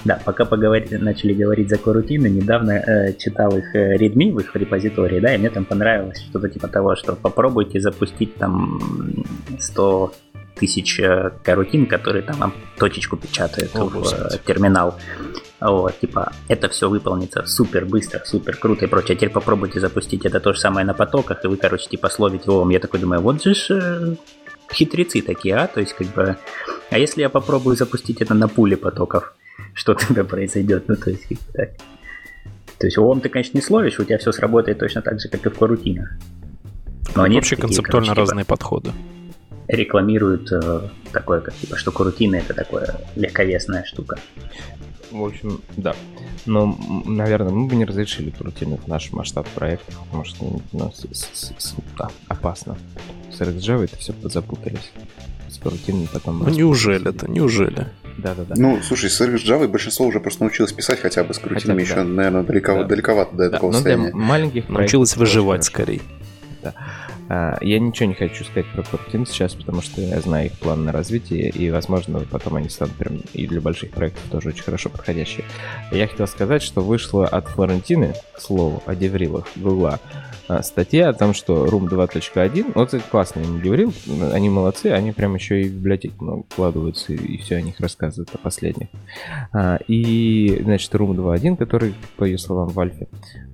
[0.05, 4.55] Да, пока поговорили, начали говорить за корутины, недавно э, читал их э, readme в их
[4.55, 9.25] репозитории, да, и мне там понравилось что-то типа того, что попробуйте запустить там
[9.59, 10.13] 100
[10.55, 11.01] тысяч
[11.43, 14.99] карутин, которые там точечку печатают О, в э, терминал.
[15.61, 19.15] Вот, типа, это все выполнится супер быстро, супер круто и прочее.
[19.15, 22.45] А теперь попробуйте запустить это то же самое на потоках, и вы, короче, типа, словите
[22.47, 22.69] его.
[22.71, 24.17] Я такой думаю, вот же ж э,
[24.73, 25.67] хитрецы такие, а?
[25.67, 26.37] То есть, как бы,
[26.91, 29.35] а если я попробую запустить это на пуле потоков,
[29.75, 30.85] что тогда произойдет?
[30.89, 31.71] Ну, то есть, как так.
[32.79, 35.47] То есть, ООМ ты, конечно, не словишь, у тебя все сработает точно так же, как
[35.47, 36.11] и в корутинах.
[37.15, 38.93] Но ну, они вообще такие, концептуально короче, разные типа, подходы
[39.69, 44.19] рекламируют э, такое, как типа, что корутина это такое легковесная штука.
[45.11, 45.95] В общем, да.
[46.47, 51.07] Но, наверное, мы бы не разрешили крутины в наш масштаб проекта, потому что ну, с,
[51.13, 52.77] с, с, да, опасно.
[53.33, 54.93] С RxJava это все запутались.
[55.49, 56.41] С крутинами потом...
[56.41, 57.31] Ну неужели это?
[57.31, 57.87] Неужели?
[58.19, 58.55] Да-да-да.
[58.57, 62.05] Ну, слушай, с Java большинство уже просто научилось писать хотя бы с крутинами, еще, да.
[62.05, 62.85] наверное, далеко, да.
[62.85, 63.51] далековато до да.
[63.51, 64.11] такого Но состояния.
[64.11, 66.01] Для маленьких Научилась выживать скорее.
[66.63, 66.75] Да.
[67.29, 70.85] А, я ничего не хочу сказать про Cortin сейчас, потому что я знаю их план
[70.85, 74.91] на развитие, и, возможно, потом они станут прям и для больших проектов тоже очень хорошо
[74.91, 75.45] подходящие.
[75.91, 80.01] Я хотел сказать, что вышло от Флорентины, к слову, о деврилах Гугла,
[80.63, 83.93] статья о том, что Room 2.1, вот это классно, я не говорил,
[84.33, 88.31] они молодцы, они прям еще и в библиотеке много вкладываются, и все о них рассказывают,
[88.35, 88.89] о последних.
[89.53, 93.09] А, и, значит, Room 2.1, который, по ее словам, в Альфе,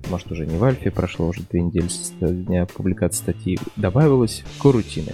[0.09, 5.13] может уже не в Альфе, прошло уже две недели с дня публикации статьи, добавилось корутины.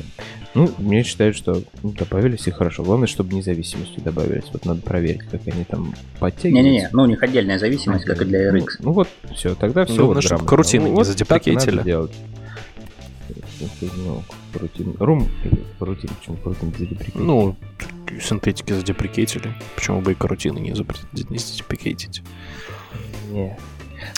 [0.58, 2.82] Ну, мне считают, что ну, добавились и хорошо.
[2.82, 4.46] Главное, чтобы независимостью добавились.
[4.52, 6.70] Вот надо проверить, как они там подтягиваются.
[6.70, 8.66] Не-не-не, ну у них отдельная зависимость, как и для RX.
[8.80, 9.98] Ну, ну вот, все, тогда все.
[9.98, 11.06] Главное, вот чтобы карутины ну, не вот
[11.72, 11.84] задеприкейтили.
[11.84, 12.16] делать.
[13.98, 14.96] Ну, карутин.
[15.00, 15.30] Рум
[15.80, 16.10] карутин?
[16.20, 17.24] Почему карутин задеприкейтили?
[17.24, 17.56] Ну,
[18.22, 19.54] синтетики задеприкейтили.
[19.76, 22.22] Почему бы и карутины не задеприкейтить?
[23.32, 23.58] Не.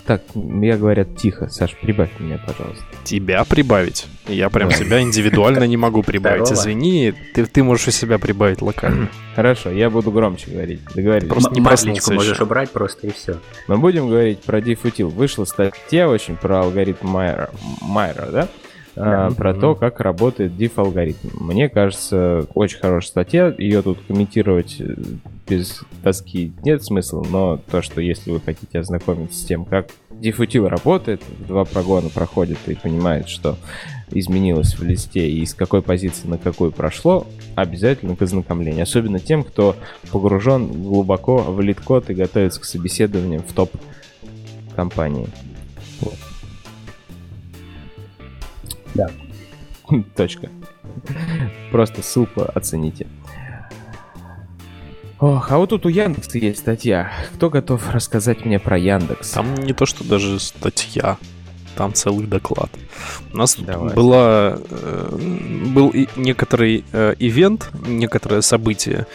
[0.09, 1.49] Так, я говорят тихо.
[1.49, 2.83] Саш, прибавь меня, пожалуйста.
[3.03, 4.07] Тебя прибавить?
[4.27, 6.51] Я прям себя индивидуально не могу прибавить.
[6.51, 9.07] Извини, ты, ты можешь у себя прибавить локально.
[9.35, 10.79] Хорошо, я буду громче говорить.
[10.95, 11.29] Договорились.
[11.29, 13.37] Просто не проснулся можешь убрать просто и все.
[13.67, 15.09] Мы будем говорить про дифутил.
[15.09, 18.47] Вышла статья очень про алгоритм Майера, Майера да?
[18.99, 19.29] Да.
[19.31, 21.29] про то, как работает diff-алгоритм.
[21.39, 23.55] Мне кажется, очень хорошая статья.
[23.57, 24.95] Ее тут комментировать э,
[25.47, 30.67] без тоски нет смысла, но то, что если вы хотите ознакомиться с тем, как DiffUtil
[30.67, 33.57] работает, два прогона проходит и понимает, что
[34.11, 38.83] изменилось в листе и с какой позиции на какую прошло, обязательно к ознакомлению.
[38.83, 39.75] Особенно тем, кто
[40.11, 43.71] погружен глубоко в LeetCode и готовится к собеседованиям в топ
[48.99, 49.09] Да.
[50.15, 50.49] Точка.
[51.71, 53.07] Просто ссылку оцените.
[55.19, 57.11] Ох, а вот тут у Яндекса есть статья.
[57.35, 59.31] Кто готов рассказать мне про Яндекс?
[59.31, 61.17] Там не то, что даже статья,
[61.75, 62.69] там целый доклад.
[63.33, 63.93] У нас Давай.
[63.93, 65.17] была, э,
[65.73, 69.07] был и некоторый э, ивент, некоторое событие,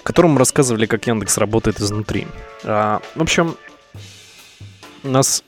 [0.00, 2.26] в котором рассказывали, как Яндекс работает изнутри.
[2.64, 3.56] А, в общем,
[5.04, 5.42] у нас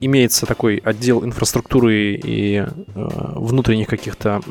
[0.00, 4.42] имеется такой отдел инфраструктуры и э, внутренних каких-то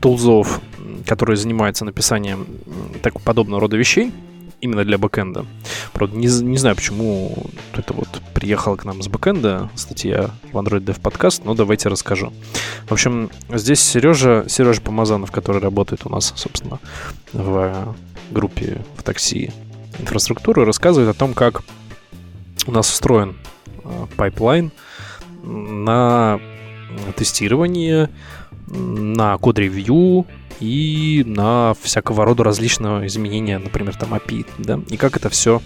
[0.00, 0.60] тулзов,
[1.06, 2.46] которые занимаются написанием
[3.02, 4.12] так подобного рода вещей
[4.60, 5.46] именно для бэкэнда.
[5.92, 10.84] Правда, не, не знаю, почему это вот приехала к нам с бэкэнда статья в Android
[10.84, 12.32] Dev Podcast, но давайте расскажу.
[12.86, 16.78] В общем, здесь Сережа, Сережа Помазанов, который работает у нас, собственно,
[17.32, 17.94] в
[18.30, 19.52] группе в такси
[19.98, 21.62] инфраструктуры, рассказывает о том, как
[22.66, 23.39] у нас устроен э,
[24.16, 24.70] pipeline
[25.42, 26.40] на
[27.16, 28.10] тестирование,
[28.66, 30.26] на code review
[30.60, 35.62] и на всякого рода различного изменения, например, там API, да, и как это все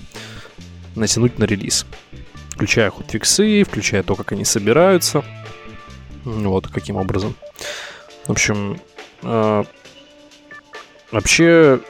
[0.94, 1.86] натянуть на релиз.
[2.50, 5.24] Включая хотфиксы, включая то, как они собираются,
[6.24, 7.34] вот, каким образом.
[8.26, 8.80] В общем,
[9.22, 9.64] э,
[11.10, 11.80] вообще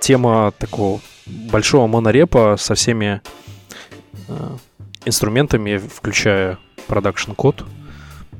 [0.00, 3.22] тема такого большого монорепа со всеми
[5.04, 7.64] инструментами, включая продакшн код,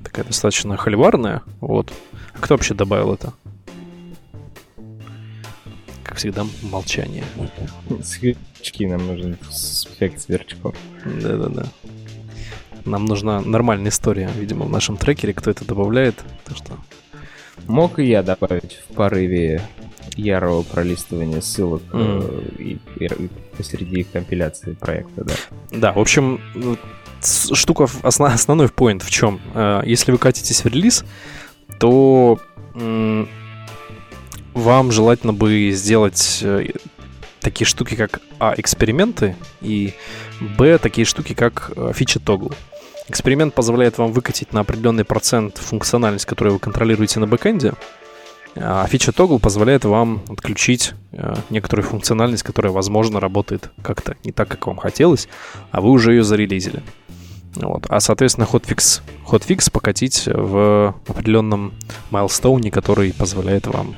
[0.05, 1.43] такая достаточно холиварная.
[1.61, 1.93] Вот.
[2.35, 3.33] А кто вообще добавил это?
[6.05, 7.25] Как всегда, молчание.
[8.03, 10.75] Сверчки нам нужен с- эффект сверчков.
[11.05, 11.67] Да-да-да.
[12.85, 16.17] Нам нужна нормальная история, видимо, в нашем трекере, кто это добавляет.
[16.45, 16.73] Так что
[17.67, 19.63] Мог и я добавить в порыве
[20.17, 25.35] ярого пролистывания ссылок э, и, и- и посреди компиляции проекта, да.
[25.71, 26.77] Да, в общем, ну,
[27.55, 29.41] штука, в- осна- основной поинт в чем?
[29.85, 31.05] Если вы катитесь в релиз,
[31.79, 32.39] то
[34.55, 36.67] вам желательно бы сделать э,
[37.41, 39.95] такие штуки, как А, эксперименты, и
[40.41, 42.53] Б, такие штуки, как э, фича тогл.
[43.09, 47.73] Эксперимент позволяет вам выкатить на определенный процент функциональность, которую вы контролируете на бэкэнде,
[48.57, 54.49] а фича тогл позволяет вам отключить э, некоторую функциональность, которая, возможно, работает как-то не так,
[54.49, 55.29] как вам хотелось,
[55.71, 56.83] а вы уже ее зарелизили.
[57.55, 57.87] Вот.
[57.89, 61.75] А, соответственно, hotfix, hotfix покатить в определенном
[62.11, 63.97] майлстоуне, который позволяет вам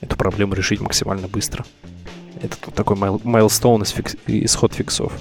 [0.00, 1.64] эту проблему решить максимально быстро.
[2.40, 5.12] Это тут такой майл- майлстоун из, фикс- из хотфиксов.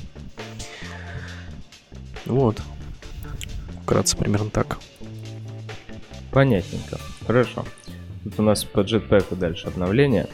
[2.26, 2.62] Вот.
[3.84, 4.78] Вкратце примерно так.
[6.32, 7.00] Понятненько.
[7.28, 7.66] Хорошо.
[8.24, 10.28] Тут у нас по Jetpack дальше обновление.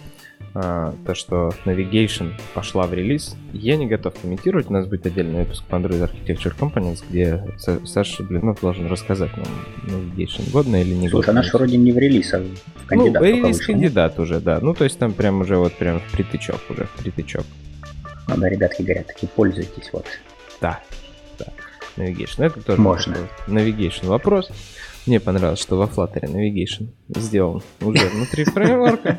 [0.55, 3.35] А, то, что Navigation пошла в релиз.
[3.53, 4.67] Я не готов комментировать.
[4.69, 9.29] У нас будет отдельный выпуск по Android Architecture Components, где Са- Саша Блинов должен рассказать
[9.37, 9.45] нам,
[9.85, 11.31] Navigation годно или не Слушай, годно.
[11.41, 12.49] она же вроде не в релиз, а в Ну,
[12.87, 13.65] кандидат только релиз нет?
[13.67, 14.59] кандидат уже, да.
[14.61, 17.45] Ну, то есть там прям уже вот прям в притычок уже, в притычок.
[18.27, 20.05] Ну да, ребятки говорят, такие пользуйтесь, вот.
[20.61, 20.79] Да,
[21.37, 21.45] да.
[21.97, 22.45] Navigation.
[22.45, 23.17] Это тоже Можно.
[23.47, 24.51] Navigation вопрос.
[25.09, 29.17] Мне понравилось, что во Flutter Navigation сделан уже внутри фреймворка.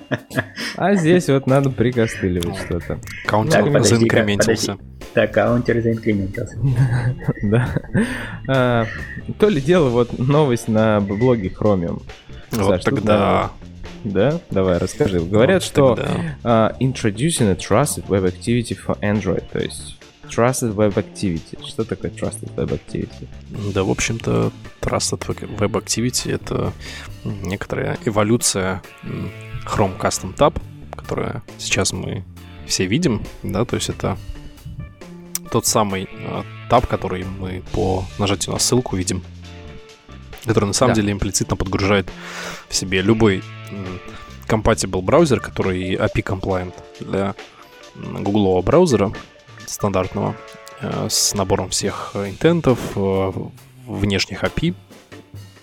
[0.76, 3.00] А здесь вот надо прикостыливать что-то.
[3.26, 4.79] Каунтер заинкрементился.
[5.14, 6.57] Так, каунтер заинкрементился.
[7.42, 7.74] Да.
[8.46, 8.87] А,
[9.40, 12.03] То ли дело вот новость на блоге Chromium.
[12.53, 13.50] Вот тогда...
[14.05, 14.40] Да?
[14.48, 15.18] Давай, расскажи.
[15.18, 15.98] Говорят, что
[16.44, 19.99] а, introducing a trusted web activity for Android, то есть
[20.30, 21.58] trusted web activity.
[21.66, 23.28] Что такое trusted web activity?
[23.74, 25.20] Да, в общем-то, Trusted
[25.58, 26.72] Web Activity— это
[27.24, 28.82] некоторая эволюция
[29.66, 30.58] Chrome Custom Tab,
[30.96, 32.24] которая сейчас мы
[32.66, 34.16] все видим, да, то есть это
[35.50, 36.08] тот самый
[36.70, 39.22] таб, который мы по нажатию на ссылку видим,
[40.46, 41.00] который на самом Да.
[41.00, 42.08] деле имплицитно подгружает
[42.68, 43.42] в себе любой
[44.48, 47.34] compatible браузер, который API compliant для
[47.96, 49.12] гуглового браузера
[49.70, 50.37] стандартного.
[50.80, 53.33] э, с набором всех интентов, э,
[53.87, 54.74] внешних API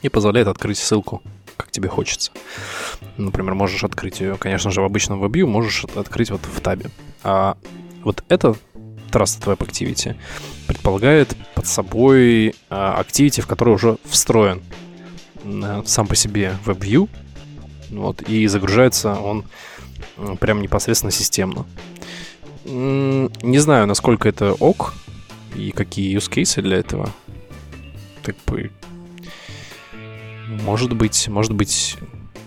[0.03, 1.21] и позволяет открыть ссылку,
[1.55, 2.31] как тебе хочется.
[3.17, 6.91] Например, можешь открыть ее, конечно же, в обычном WebView, можешь открыть вот в табе.
[7.23, 7.57] А
[8.03, 8.55] вот это
[9.11, 10.15] Trusted Web Activity
[10.67, 14.61] предполагает под собой Activity, в который уже встроен
[15.85, 17.09] сам по себе WebView,
[17.89, 19.45] вот, и загружается он
[20.39, 21.65] прям непосредственно системно.
[22.67, 24.93] Не знаю, насколько это ок
[25.55, 27.09] и какие use cases для этого.
[28.23, 28.71] Так бы...
[30.63, 31.97] Может быть, может быть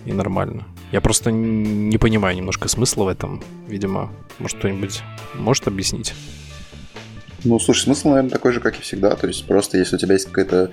[0.05, 0.67] и нормально.
[0.93, 3.43] Я просто не понимаю немножко смысла в этом.
[3.67, 5.03] Видимо, может кто-нибудь
[5.35, 6.15] может объяснить?
[7.45, 9.17] Ну, слушай, смысл, наверное, такой же, как и всегда.
[9.17, 10.71] То есть просто если у тебя есть какая-то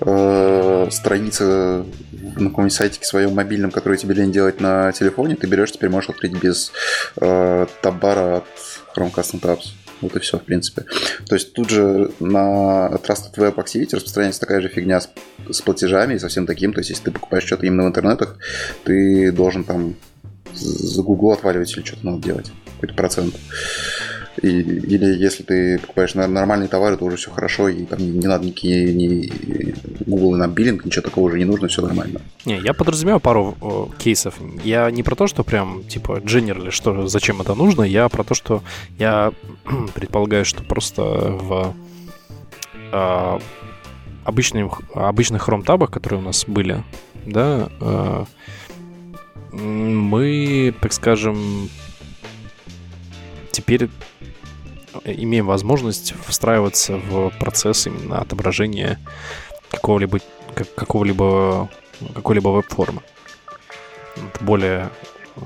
[0.00, 5.72] э, страница на каком-нибудь сайтике своем мобильном, который тебе лень делать на телефоне, ты берешь,
[5.72, 6.72] теперь можешь открыть без
[7.20, 9.72] э, табара от Chrome Custom Tabs.
[10.00, 10.86] Вот и все, в принципе.
[11.28, 15.10] То есть тут же на Trusted Web Activity распространяется такая же фигня с,
[15.50, 16.72] с платежами и со всем таким.
[16.72, 18.38] То есть если ты покупаешь что-то именно в интернетах,
[18.84, 19.96] ты должен там
[20.54, 22.50] за Google отваливать или что-то надо делать.
[22.76, 23.34] Какой-то процент.
[24.42, 28.26] И, или если ты покупаешь нормальные товары, то уже все хорошо, и там не, не
[28.26, 29.32] надо никакие ни
[30.06, 32.20] Google на биллинг, ничего такого уже не нужно, все нормально.
[32.46, 34.36] Не, я подразумеваю пару о, кейсов.
[34.64, 38.34] Я не про то, что прям типа generally, что зачем это нужно, я про то,
[38.34, 38.62] что
[38.98, 39.32] я
[39.94, 41.74] предполагаю, что просто в
[42.92, 43.38] э,
[44.24, 46.82] обычных, обычных хром-табах, которые у нас были,
[47.26, 48.24] да, э,
[49.52, 51.68] мы, так скажем,
[53.50, 53.88] теперь
[55.04, 58.98] имеем возможность встраиваться в процесс именно отображения
[59.70, 60.18] какого-либо
[60.76, 61.68] какого-либо
[62.14, 63.02] какой-либо веб-формы.
[64.40, 64.90] Более,
[65.36, 65.40] э,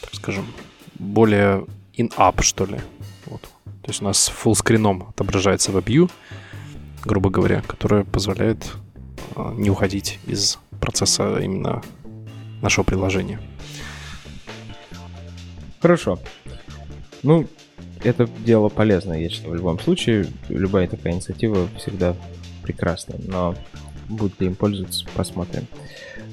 [0.00, 0.46] так скажем,
[0.94, 2.80] более in-app, что ли.
[3.26, 3.42] Вот.
[3.42, 6.10] То есть у нас full скрином отображается WebView,
[7.04, 8.66] грубо говоря, которое позволяет
[9.36, 11.82] э, не уходить из процесса именно
[12.62, 13.40] нашего приложения.
[15.80, 16.18] Хорошо.
[17.22, 17.46] Ну,
[18.02, 20.26] это дело полезное, я считаю, в любом случае.
[20.48, 22.14] Любая такая инициатива всегда
[22.62, 23.54] прекрасна, но
[24.08, 25.66] будут ли им пользоваться, посмотрим.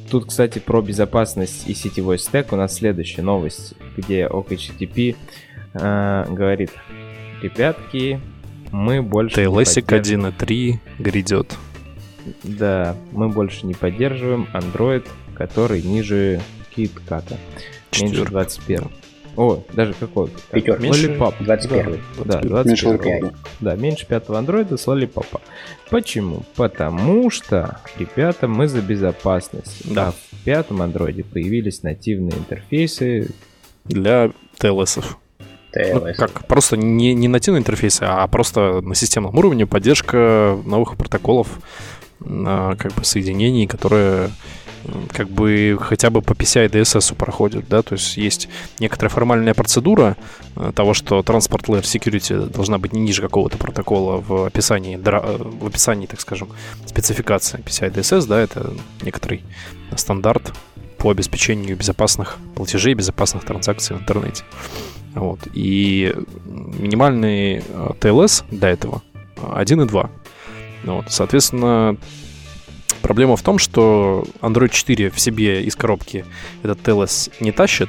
[0.10, 5.16] Тут, кстати, про безопасность и сетевой стек у нас следующая новость, где OKHTTP
[5.74, 6.72] э, говорит,
[7.42, 8.22] ребятки,
[8.72, 9.42] мы больше...
[9.42, 11.58] TLS 1.3 грядет.
[12.44, 16.42] Да, мы больше не поддерживаем Android, который ниже
[16.76, 17.38] KitKat,
[18.00, 18.90] меньше 21.
[19.38, 20.32] О, даже какой?
[20.52, 20.82] Пятерка.
[20.82, 21.36] Меньше Lollipop.
[21.40, 22.02] 21.
[22.26, 22.66] Да, 21.
[22.66, 23.76] Меньше Lollipop, да.
[23.76, 25.40] меньше пятого андроида с Lollipop.
[25.92, 26.42] Почему?
[26.56, 29.94] Потому что, ребята, мы за безопасность.
[29.94, 30.08] Да.
[30.08, 33.30] А в пятом андроиде появились нативные интерфейсы
[33.86, 35.06] для TLS.
[35.76, 41.60] Ну, как просто не, не нативные интерфейсы, а просто на системном уровне поддержка новых протоколов,
[42.26, 44.32] а, как бы соединений, которые
[45.14, 50.18] как бы хотя бы по PCI DSS проходят, да, то есть есть некоторая формальная процедура
[50.56, 55.38] э, того, что Transport Layer Security должна быть не ниже какого-то протокола в описании, э,
[55.38, 56.50] в описании, так скажем,
[56.86, 59.44] спецификации PCI DSS, да, это некоторый
[59.96, 60.54] стандарт
[60.98, 64.44] по обеспечению безопасных платежей, безопасных транзакций в интернете.
[65.14, 65.40] Вот.
[65.54, 66.14] И
[66.46, 67.60] минимальный
[68.00, 69.02] TLS э, до этого
[69.38, 70.10] 1.2.
[70.84, 71.06] Вот.
[71.10, 71.98] Соответственно,
[73.08, 76.26] Проблема в том, что Android 4 в себе из коробки
[76.62, 77.88] этот TLS не тащит.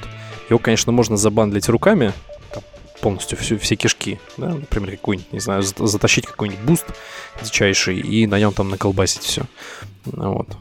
[0.48, 2.12] Его, конечно, можно забандлить руками,
[2.54, 2.62] там,
[3.00, 6.87] полностью все, все кишки, да, например, какой-нибудь, не знаю, затащить какой-нибудь Boost
[7.42, 9.42] дичайший и на нем там наколбасить все.
[10.04, 10.57] Вот.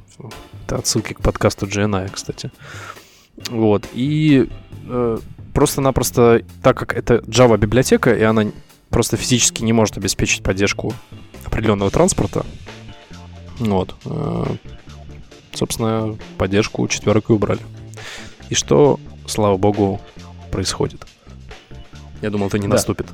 [0.66, 2.50] Это отсылки к подкасту GNI, кстати.
[3.52, 3.86] Вот.
[3.94, 4.50] И
[4.88, 5.18] э,
[5.54, 8.46] просто-напросто, так как это Java библиотека, и она
[8.90, 10.96] просто физически не может обеспечить поддержку
[11.46, 12.44] определенного транспорта,
[13.60, 13.96] вот.
[14.06, 14.46] Э,
[15.54, 17.62] собственно, поддержку четверок и убрали.
[18.50, 20.00] И что, слава богу,
[20.52, 21.06] происходит?
[22.22, 22.74] Я думал, это не да.
[22.74, 23.08] наступит.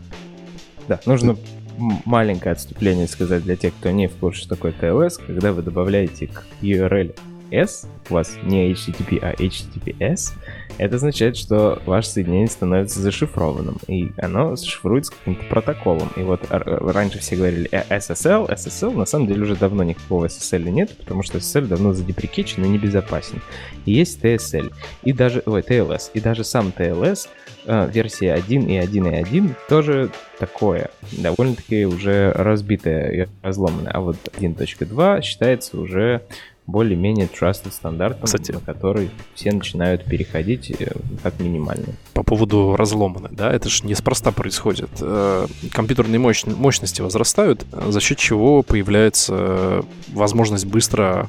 [0.88, 1.38] Да, нужно
[1.78, 6.28] маленькое отступление сказать для тех, кто не в курсе, что такое TLS, когда вы добавляете
[6.28, 7.16] к URL
[7.54, 10.34] S, у вас не HTTP, а HTTPS,
[10.78, 16.10] это означает, что ваше соединение становится зашифрованным, и оно зашифруется каким-то протоколом.
[16.16, 20.98] И вот раньше все говорили SSL, SSL, на самом деле уже давно никакого SSL нет,
[20.98, 23.42] потому что SSL давно задеприкечен и небезопасен.
[23.86, 27.30] И есть TSL, и даже, ой, TLS, и даже сам TLS,
[27.66, 33.92] э, версия 1 и 1.1 тоже такое, довольно-таки уже разбитое и разломанное.
[33.92, 36.24] А вот 1.2 считается уже
[36.66, 38.52] более-менее trusted стандартом, Кстати.
[38.54, 41.88] на который все начинают переходить э, как минимально.
[42.14, 44.90] По поводу разломаны, да, это же неспроста происходит.
[45.02, 49.82] Э, Компьютерные мощ- мощности возрастают, за счет чего появляется э,
[50.14, 51.28] возможность быстро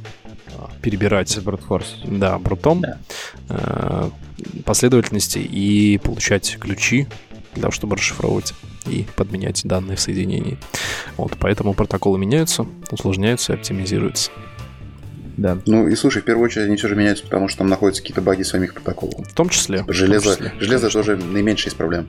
[0.82, 1.96] перебирать брутфорс.
[2.04, 2.82] да, брутом
[3.48, 4.10] Да.
[4.64, 7.06] последовательности и получать ключи
[7.54, 8.54] для того, чтобы расшифровывать
[8.86, 10.58] и подменять данные в соединении.
[11.16, 14.30] Вот, поэтому протоколы меняются, усложняются и оптимизируются.
[15.36, 15.58] Да.
[15.66, 18.22] Ну и слушай, в первую очередь они все же меняются, потому что там находятся какие-то
[18.22, 19.26] баги самих протоколов.
[19.28, 19.82] В том числе.
[19.82, 22.06] в том Железо, числе, железо тоже наименьшая из проблем.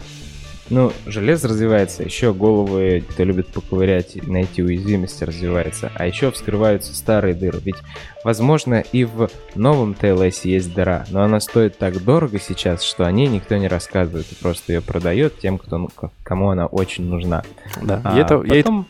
[0.72, 5.92] Ну, железо развивается, еще головы, кто любит поковырять и найти уязвимости, развивается.
[5.94, 7.60] А еще вскрываются старые дыры.
[7.64, 7.76] Ведь,
[8.24, 13.12] возможно, и в новом TLS есть дыра, но она стоит так дорого сейчас, что о
[13.12, 15.90] ней никто не рассказывает и просто ее продает тем, кто, ну,
[16.24, 17.44] кому она очень нужна.
[17.84, 18.88] Да, А я, это, я это потом-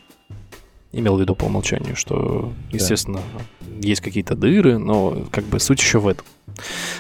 [0.99, 3.19] имел в виду по умолчанию, что, естественно,
[3.81, 6.25] есть какие-то дыры, но как бы суть еще в этом.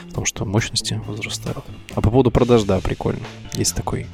[0.09, 1.63] В том, что мощности возрастают.
[1.93, 3.21] А по поводу продаж, да, прикольно.
[3.53, 4.05] Есть такой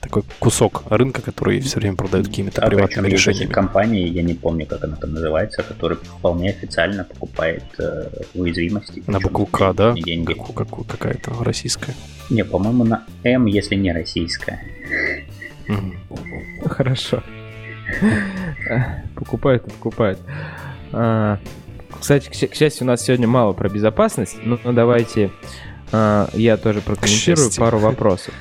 [0.00, 3.50] такой кусок рынка, который все время продают какими-то Да, приватными есть решениями.
[3.50, 9.02] компании, я не помню, как она там называется, которая вполне официально покупает э, уязвимости.
[9.06, 9.94] На букву К, да?
[9.94, 10.34] деньги.
[10.34, 11.94] Как- как- какая-то российская.
[12.28, 14.60] Не, по-моему, на М, если не российская.
[16.66, 17.22] Хорошо.
[19.14, 20.18] Покупают и покупают.
[20.92, 21.38] А,
[22.00, 25.30] Кстати, к счастью- у нас сегодня мало про безопасность, но давайте
[25.92, 28.34] а, я тоже прокомментирую пару вопросов.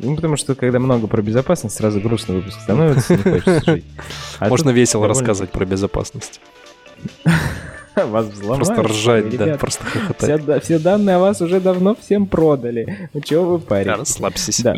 [0.00, 3.84] Ну, потому что, когда много про безопасность, сразу грустный выпуск становится, не хочется жить.
[4.40, 6.40] А Можно весело довольно- рассказывать про безопасность.
[7.94, 8.66] Вас взломают.
[8.66, 9.60] Просто ржать, да, ребят.
[9.60, 10.44] просто Все, хохотать.
[10.44, 13.08] да- все данные о вас уже давно всем продали.
[13.14, 13.90] Ну чего вы Да, парите?
[13.94, 14.62] расслабься.
[14.64, 14.74] Да.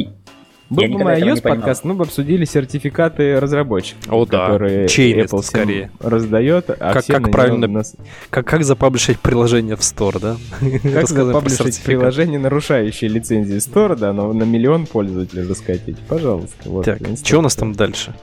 [0.71, 1.37] Был Я бы понимал.
[1.41, 4.49] подкаст, мы бы обсудили сертификаты разработчиков, О, да.
[4.49, 5.91] которые Чейны Apple скорее.
[5.99, 7.97] раздает, а Как- как правильно нас-
[8.29, 10.37] Как, как запаблишить приложение в Store, да?
[10.93, 15.99] как запаблишить приложение, нарушающее лицензии Store, да, но на миллион пользователей раскатить.
[16.01, 16.69] Пожалуйста.
[16.69, 18.14] Вот, Так, что у нас там дальше?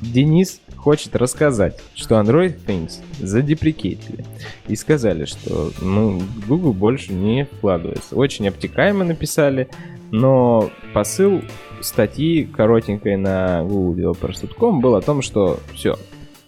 [0.00, 4.24] Денис хочет рассказать, что Android Things задеприкейтили
[4.68, 8.14] и сказали, что ну, Google больше не вкладывается.
[8.14, 9.68] Очень обтекаемо написали,
[10.12, 11.42] но посыл
[11.80, 15.96] статьи коротенькой на googledevelopers.com был о том, что все,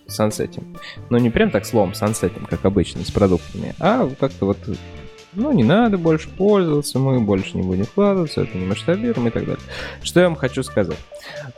[0.07, 0.77] сансетим.
[1.11, 4.59] Но не прям так словом сансетим, как обычно, с продуктами, а как-то вот
[5.35, 9.45] ну, не надо больше пользоваться, мы больше не будем вкладываться, это не масштабируем и так
[9.45, 9.63] далее.
[10.03, 10.99] Что я вам хочу сказать?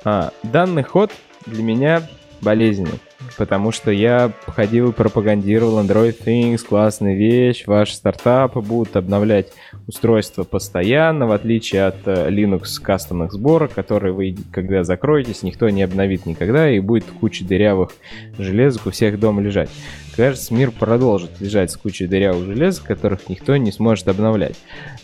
[0.04, 1.10] А, данный ход
[1.46, 2.08] для меня
[2.40, 3.00] болезненный,
[3.36, 9.52] потому что я ходил и пропагандировал Android Things, классная вещь, ваши стартапы будут обновлять
[9.86, 15.82] устройство постоянно, в отличие от э, Linux кастомных сборок, которые вы, когда закроетесь, никто не
[15.82, 17.90] обновит никогда, и будет куча дырявых
[18.38, 19.70] железок у всех дома лежать.
[20.16, 24.56] Кажется, мир продолжит лежать с кучей дырявых железок, которых никто не сможет обновлять.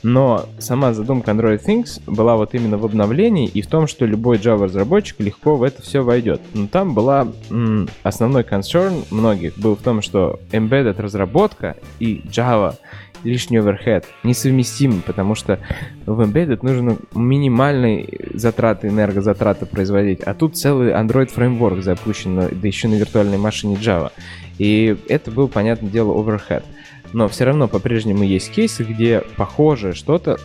[0.03, 4.39] Но сама задумка Android Things была вот именно в обновлении и в том, что любой
[4.39, 6.41] Java-разработчик легко в это все войдет.
[6.55, 12.77] Но там была м, основной concern многих был в том, что embedded разработка и Java
[13.25, 15.59] лишний оверхед несовместимы, потому что
[16.07, 22.89] в embedded нужно минимальные затраты, энергозатраты производить, а тут целый Android фреймворк запущен, да еще
[22.89, 24.13] на виртуальной машине Java.
[24.59, 26.65] И это был, понятное дело, оверхед.
[27.13, 30.39] Но все равно по-прежнему есть кейсы, где похожее что-то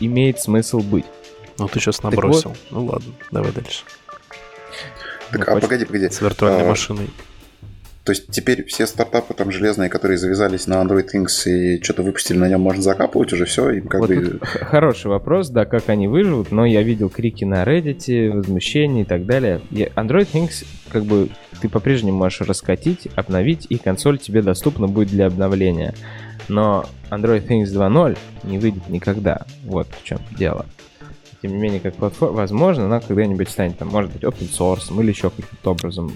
[0.00, 1.06] имеет смысл быть.
[1.58, 2.56] Ну, ты сейчас Так набросил.
[2.70, 3.84] Ну ладно, давай дальше.
[5.30, 6.08] Так, Ну, а погоди, погоди.
[6.10, 7.10] С виртуальной А, машиной.
[8.10, 12.38] То есть теперь все стартапы там железные, которые завязались на Android Things и что-то выпустили
[12.38, 14.40] на нем, можно закапывать уже все, им как Вот бы...
[14.42, 19.26] хороший вопрос, да, как они выживут, но я видел крики на Reddit, возмущения и так
[19.26, 19.60] далее.
[19.70, 21.28] И Android Things, как бы,
[21.60, 25.94] ты по-прежнему можешь раскатить, обновить, и консоль тебе доступна будет для обновления.
[26.48, 29.46] Но Android Things 2.0 не выйдет никогда.
[29.64, 30.66] Вот в чем дело.
[31.42, 35.10] Тем не менее, как платформа, возможно, она когда-нибудь станет, там, может быть, open source или
[35.10, 36.12] еще каким-то образом.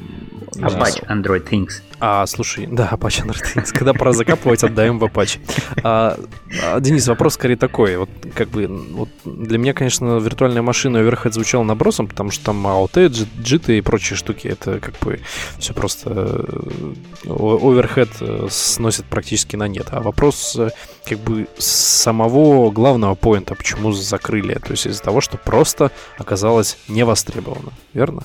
[0.57, 1.83] Apache Android Things.
[1.99, 3.73] А, слушай, да, Apache Android Things.
[3.73, 5.41] Когда пора закапывать, отдаем в Apache.
[5.83, 6.19] А,
[6.63, 7.97] а, Денис, вопрос скорее такой.
[7.97, 12.67] Вот как бы вот для меня, конечно, виртуальная машина Overhead звучала набросом, потому что там
[12.67, 15.21] AOT, джи- джиты и прочие штуки, это как бы
[15.59, 16.95] все просто э,
[17.25, 19.87] Overhead э, сносит практически на нет.
[19.91, 20.69] А вопрос э,
[21.09, 24.55] как бы самого главного поинта, почему закрыли.
[24.55, 27.73] То есть из-за того, что просто оказалось не востребовано.
[27.93, 28.23] Верно?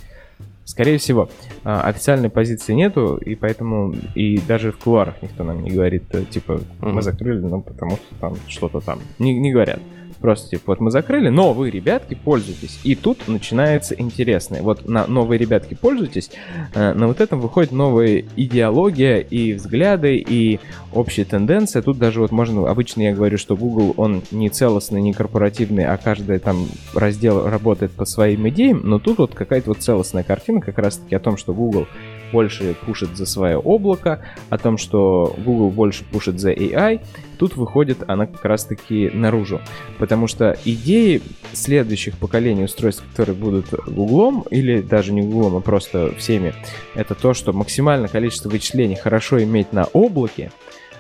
[0.66, 1.30] Скорее всего.
[1.64, 6.26] А, Официальной позиции нету, и поэтому и даже в кулуарах никто нам не говорит, э,
[6.26, 9.00] типа, мы закрыли, ну, потому что там что-то там.
[9.18, 9.80] Не, не говорят.
[10.22, 12.80] Просто типа, вот мы закрыли, но вы, ребятки, пользуйтесь.
[12.84, 14.62] И тут начинается интересное.
[14.62, 16.30] Вот на новые ребятки пользуйтесь,
[16.74, 20.60] э, на вот этом выходит новая идеология и взгляды, и
[20.94, 21.82] общая тенденция.
[21.82, 25.98] Тут даже вот можно, обычно я говорю, что Google, он не целостный, не корпоративный, а
[25.98, 30.78] каждый там раздел работает по своим идеям, но тут вот какая-то вот целостная картина как
[30.78, 31.88] раз-таки о том, что Google
[32.32, 37.02] больше пушит за свое облако, о том, что Google больше пушит за AI,
[37.38, 39.62] тут выходит она как раз-таки наружу.
[39.98, 41.22] Потому что идеи
[41.54, 46.54] следующих поколений устройств, которые будут Гуглом, или даже не Гуглом, а просто всеми,
[46.96, 50.52] это то, что максимальное количество вычислений хорошо иметь на облаке,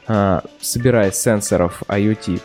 [0.07, 2.41] а, собирая сенсоров IoT,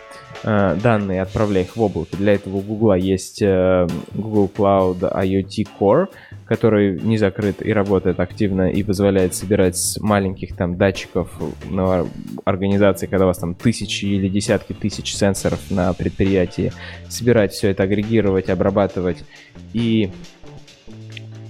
[0.47, 2.19] а, данные, отправляя их в облако.
[2.19, 6.09] Для этого у Google есть э, Google Cloud IoT Core,
[6.45, 11.31] который не закрыт и работает активно и позволяет собирать с маленьких там датчиков
[11.71, 12.07] на
[12.45, 16.75] организации, когда у вас там тысячи или десятки тысяч сенсоров на предприятии,
[17.09, 19.25] собирать все это, агрегировать, обрабатывать
[19.73, 20.11] и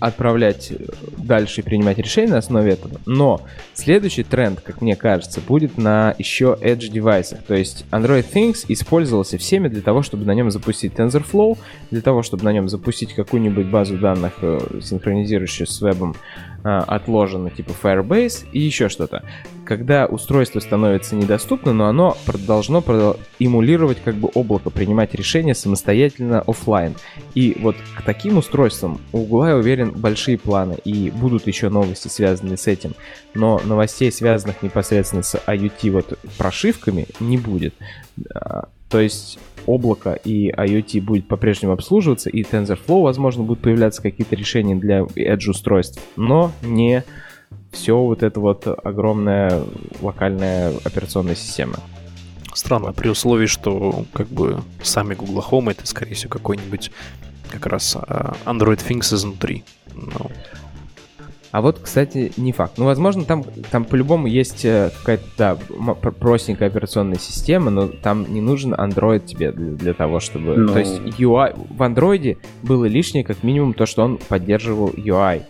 [0.01, 0.73] отправлять
[1.17, 3.01] дальше и принимать решения на основе этого.
[3.07, 3.41] Но
[3.75, 7.43] следующий тренд, как мне кажется, будет на еще Edge девайсах.
[7.43, 11.59] То есть Android Things использовался всеми для того, чтобы на нем запустить TensorFlow,
[11.91, 16.17] для того, чтобы на нем запустить какую-нибудь базу данных, э, синхронизирующую с вебом,
[16.65, 19.23] отложено, типа Firebase и еще что-то.
[19.67, 22.83] Когда устройство становится недоступно, но оно должно
[23.39, 26.95] эмулировать как бы облако, принимать решения самостоятельно офлайн.
[27.35, 32.09] И вот к таким устройствам у Google, я уверен, большие планы, и будут еще новости,
[32.09, 32.95] связанные с этим.
[33.35, 37.75] Но новостей, связанных непосредственно с IoT вот прошивками, не будет.
[38.95, 44.77] То есть облако и IoT будет по-прежнему обслуживаться, и TensorFlow, возможно, будут появляться какие-то решения
[44.77, 47.03] для Edge устройств, но не
[47.73, 49.65] все вот это вот огромная
[50.01, 51.81] локальная операционная система.
[52.55, 56.93] Странно, при условии, что как бы сами Google Home это, скорее всего, какой-нибудь
[57.51, 59.65] как раз а, Android Things изнутри.
[59.93, 60.31] Ну,
[61.55, 62.79] а вот, кстати, не факт.
[62.79, 65.55] Ну, возможно, там, там по-любому есть э, какая-то, да,
[65.95, 70.57] простенькая операционная система, но там не нужен Android тебе для, для того, чтобы...
[70.57, 70.73] Ну...
[70.73, 71.57] То есть UI...
[71.71, 75.43] В Android было лишнее, как минимум, то, что он поддерживал UI.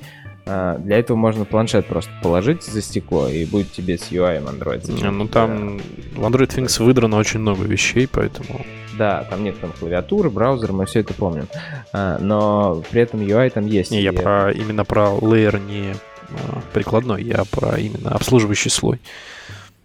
[0.45, 4.85] А, для этого можно планшет просто положить за стекло, и будет тебе с UI Android.
[4.85, 5.17] Зачем?
[5.17, 5.79] Ну, там
[6.17, 8.61] в Android Things выдрано очень много вещей, поэтому...
[8.99, 11.49] Да, там нет там клавиатуры, браузера, мы все это помним.
[11.93, 13.91] А, но при этом UI там есть.
[13.91, 15.95] Не, я про, именно про layer не
[16.31, 19.01] а, прикладной, я про именно обслуживающий слой.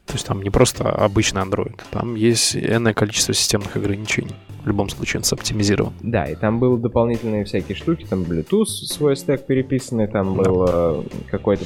[0.06, 4.36] То есть там не просто обычный Android, там есть энное количество системных ограничений.
[4.64, 5.94] В любом случае он соптимизирован.
[6.02, 10.44] Да, и там было дополнительные всякие штуки, там Bluetooth свой стек переписанный, там да.
[10.44, 11.64] было какой-то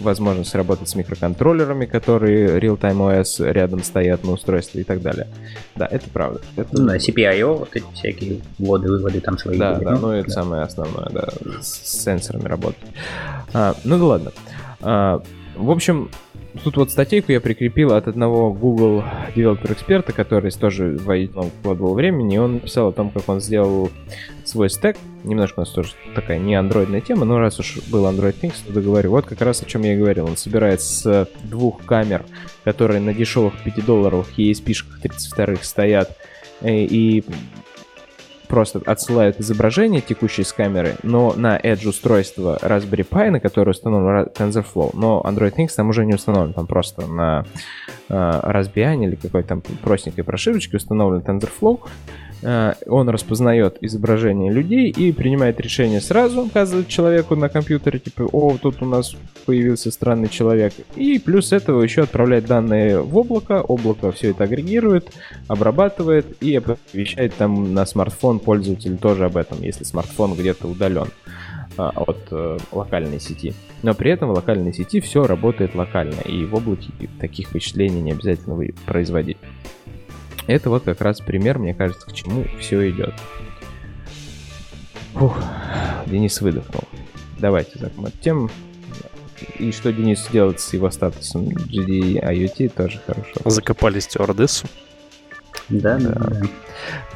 [0.00, 5.28] возможность работать с микроконтроллерами, которые Real-Time OS рядом стоят на устройстве и так далее.
[5.76, 6.40] Да, это правда.
[6.56, 6.68] Это...
[6.72, 9.58] Ну, да, CPIO, вот эти всякие вводы-выводы там свои.
[9.58, 10.34] Да, были, да, ну, ну это да.
[10.34, 11.28] самое основное, да,
[11.60, 12.78] с сенсорами работать.
[13.52, 14.32] А, ну да ладно.
[14.80, 15.22] А,
[15.56, 16.10] в общем,
[16.64, 22.38] Тут вот статейку я прикрепил от одного Google Developer эксперта, который тоже вкладывал времени, и
[22.38, 23.90] он написал о том, как он сделал
[24.44, 24.96] свой стек.
[25.22, 28.72] Немножко у нас тоже такая не андроидная тема, но раз уж был Android Things, то
[28.72, 29.10] договорю.
[29.10, 30.26] Вот как раз о чем я и говорил.
[30.26, 32.24] Он собирает с двух камер,
[32.64, 36.16] которые на дешевых 5-долларовых ESP-шках 32 стоят,
[36.62, 37.24] э, и
[38.50, 44.26] просто отсылают изображение текущей с камеры, но на Edge устройство Raspberry Pi, на которое установлен
[44.26, 47.46] TensorFlow, но Android Things там уже не установлен, там просто на
[48.08, 51.80] э, Raspbian или какой-то там простенькой прошивочке установлен TensorFlow,
[52.42, 58.82] он распознает изображение людей и принимает решение сразу, указывает человеку на компьютере, типа, о, тут
[58.82, 59.14] у нас
[59.44, 60.72] появился странный человек.
[60.96, 65.12] И плюс этого еще отправляет данные в облако, облако все это агрегирует,
[65.48, 71.08] обрабатывает и оповещает там на смартфон пользователь тоже об этом, если смартфон где-то удален
[71.76, 73.54] а, от э, локальной сети.
[73.82, 78.12] Но при этом в локальной сети все работает локально, и в облаке таких вычислений не
[78.12, 79.38] обязательно производить.
[80.46, 83.14] Это вот как раз пример, мне кажется, к чему все идет.
[85.14, 85.38] Фух,
[86.06, 86.84] Денис выдохнул.
[87.38, 88.50] Давайте закончим тем.
[89.58, 93.32] И что Денис делает с его статусом GD IoT, тоже хорошо.
[93.44, 94.66] Закопали стюардессу.
[95.70, 96.42] Да, да, да.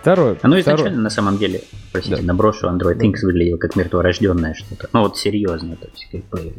[0.00, 0.36] Второе.
[0.42, 1.02] Оно изначально, второе.
[1.02, 2.22] на самом деле, простите, да.
[2.22, 4.88] наброшу Android Things выглядело как мертворожденное что-то.
[4.92, 5.76] Ну вот серьезно.
[5.76, 6.52] То есть, как бы...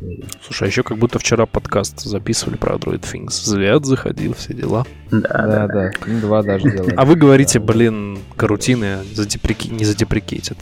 [0.43, 3.31] Слушай, а еще как будто вчера подкаст записывали про Android Things.
[3.31, 4.85] Звят заходил, все дела.
[5.11, 5.67] Да, да, да.
[5.67, 5.91] да.
[6.21, 6.95] Два даже делали.
[6.97, 9.69] А вы говорите, блин, карутины задепреки...
[9.69, 10.57] не задеприкейтят.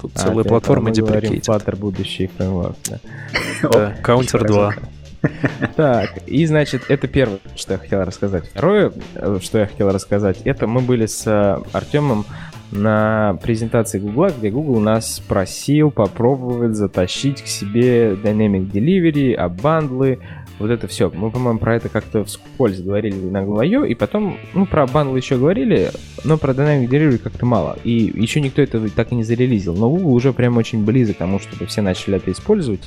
[0.00, 1.48] Тут а, целая платформа деприкейтит.
[1.48, 2.76] Flutter будущий фреймворк,
[3.62, 3.96] да.
[4.02, 4.74] Counter 2.
[5.76, 8.48] Так, и значит, это первое, что я хотел рассказать.
[8.48, 12.24] Второе, э, что я хотел рассказать, это мы были с э, Артемом
[12.70, 20.18] на презентации Google, где Google нас просил попробовать затащить к себе Dynamic Delivery, обандлы,
[20.58, 21.10] вот это все.
[21.14, 25.38] Мы, по-моему, про это как-то вскользь говорили на Google и потом, ну, про бандлы еще
[25.38, 25.92] говорили,
[26.24, 27.78] но про Dynamic Delivery как-то мало.
[27.84, 29.74] И еще никто это так и не зарелизил.
[29.74, 32.82] Но Google уже прям очень близок к тому, чтобы все начали это использовать.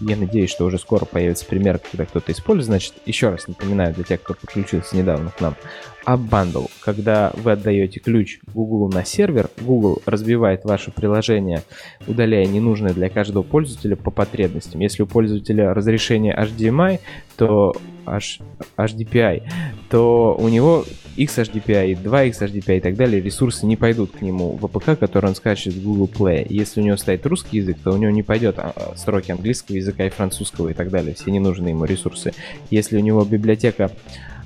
[0.00, 2.66] Я надеюсь, что уже скоро появится пример, когда кто-то использует.
[2.66, 5.56] Значит, еще раз напоминаю для тех, кто подключился недавно к нам.
[6.06, 11.62] App Bundle, когда вы отдаете ключ Google на сервер, Google разбивает ваше приложение,
[12.06, 14.80] удаляя ненужное для каждого пользователя по потребностям.
[14.80, 17.00] Если у пользователя разрешение HDPI,
[17.36, 17.74] то
[18.06, 19.42] HDPI,
[19.90, 20.84] то у него
[21.16, 25.74] XHDPI, 2XHDPI и так далее, ресурсы не пойдут к нему в APK, который он скачет
[25.74, 26.46] в Google Play.
[26.48, 30.06] Если у него стоит русский язык, то у него не пойдет а, строки английского языка
[30.06, 32.32] и французского и так далее, все ненужные ему ресурсы.
[32.70, 33.90] Если у него библиотека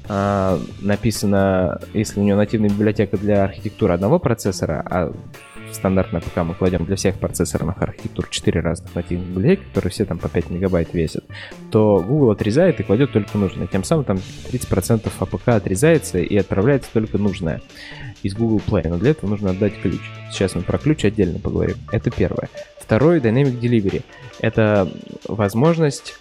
[0.09, 5.13] а, написано, если у него нативная библиотека для архитектуры одного процессора, а
[5.73, 10.19] стандартно пока мы кладем для всех процессорных архитектур 4 разных нативных библиотеки, которые все там
[10.19, 11.25] по 5 мегабайт весят,
[11.71, 13.67] то Google отрезает и кладет только нужное.
[13.67, 14.19] Тем самым там
[14.51, 17.61] 30% APK отрезается и отправляется только нужное
[18.23, 18.89] из Google Play.
[18.89, 20.01] Но для этого нужно отдать ключ.
[20.31, 21.77] Сейчас мы про ключ отдельно поговорим.
[21.93, 22.49] Это первое.
[22.79, 24.03] Второе, Dynamic Delivery.
[24.41, 24.91] Это
[25.27, 26.15] возможность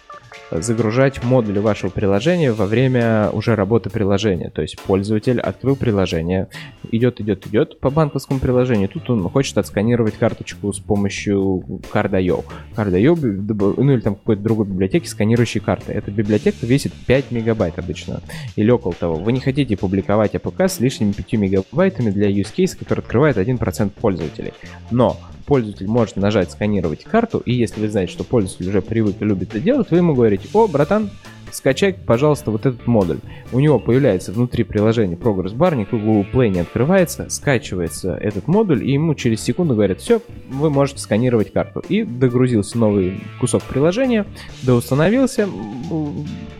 [0.50, 4.50] загружать модули вашего приложения во время уже работы приложения.
[4.50, 6.48] То есть пользователь открыл приложение,
[6.90, 8.88] идет, идет, идет по банковскому приложению.
[8.88, 12.44] Тут он хочет отсканировать карточку с помощью Card.io.
[12.76, 15.92] Card.io, ну или там какой-то другой библиотеки, сканирующей карты.
[15.92, 18.20] Эта библиотека весит 5 мегабайт обычно.
[18.56, 19.14] Или около того.
[19.16, 23.90] Вы не хотите публиковать APK с лишними 5 мегабайтами для use case, который открывает 1%
[24.00, 24.52] пользователей.
[24.90, 25.16] Но
[25.48, 29.48] пользователь может нажать сканировать карту, и если вы знаете, что пользователь уже привык и любит
[29.48, 31.08] это делать, вы ему говорите, о, братан,
[31.50, 33.20] скачай, пожалуйста, вот этот модуль.
[33.50, 38.84] У него появляется внутри приложения Progress Bar, никакой Google Play не открывается, скачивается этот модуль,
[38.84, 40.20] и ему через секунду говорят, все,
[40.50, 41.82] вы можете сканировать карту.
[41.88, 44.26] И догрузился новый кусок приложения,
[44.64, 45.48] доустановился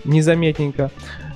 [0.05, 0.91] незаметненько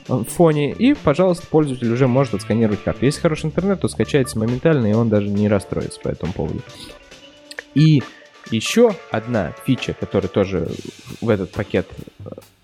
[0.09, 3.05] в фоне, и, пожалуйста, пользователь уже может отсканировать карту.
[3.05, 6.63] Если хороший интернет, то скачается моментально, и он даже не расстроится по этому поводу.
[7.75, 8.03] И
[8.51, 10.69] еще одна фича, которая тоже
[11.21, 11.87] в этот пакет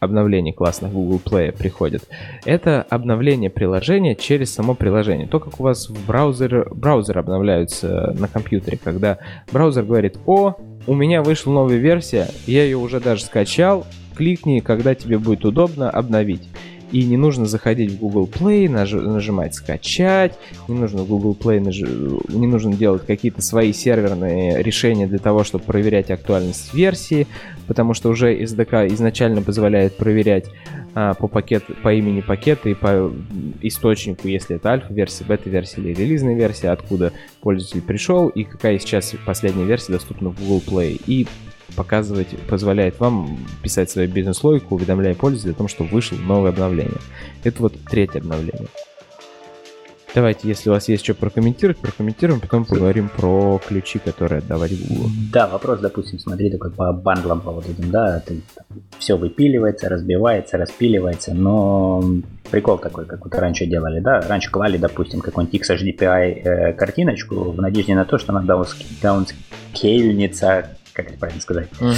[0.01, 2.09] обновлений классных Google Play приходит,
[2.45, 5.27] это обновление приложения через само приложение.
[5.27, 9.19] То, как у вас в браузере, браузер обновляются на компьютере, когда
[9.53, 10.57] браузер говорит, о,
[10.87, 13.87] у меня вышла новая версия, я ее уже даже скачал,
[14.17, 16.49] кликни, когда тебе будет удобно обновить
[16.93, 18.93] и не нужно заходить в Google Play, наж...
[18.93, 21.79] нажимать скачать, не нужно в Google Play, наж...
[22.29, 27.27] не нужно делать какие-то свои серверные решения для того, чтобы проверять актуальность версии,
[27.67, 30.47] потому что уже SDK изначально позволяет проверять
[30.95, 33.13] а, по, пакет, по имени пакета и по
[33.63, 39.65] источнику, если это альфа-версия, бета-версия или релизная версия, откуда пользователь пришел и какая сейчас последняя
[39.65, 41.01] версия доступна в Google Play.
[41.07, 41.27] И
[41.77, 47.01] показывать, позволяет вам писать свою бизнес-логику, уведомляя пользователя о том, что вышло новое обновление.
[47.45, 48.69] Это вот третье обновление.
[50.15, 55.11] Давайте, если у вас есть что прокомментировать, прокомментируем, потом поговорим про ключи, которые отдавать Google.
[55.33, 58.41] Да, вопрос, допустим, смотри, такой по бандлам по вот этим, да, ты,
[58.99, 62.03] все выпиливается, разбивается, распиливается, но
[62.51, 67.61] прикол такой, как вот раньше делали, да, раньше клали, допустим, какой-нибудь XHDPI э, картиночку в
[67.61, 68.43] надежде на то, что она
[69.03, 71.93] даунскейльнется как это правильно сказать, угу.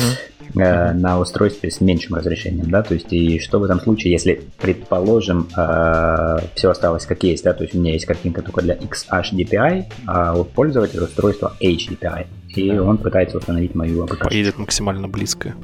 [0.61, 4.42] э, на устройстве с меньшим разрешением, да, то есть и что в этом случае, если,
[4.61, 8.74] предположим, э, все осталось как есть, да, то есть у меня есть картинка только для
[8.74, 14.28] XHDPI, а у пользователя устройство HDPI, и он пытается установить мою APK.
[14.28, 15.55] Поедет максимально близко.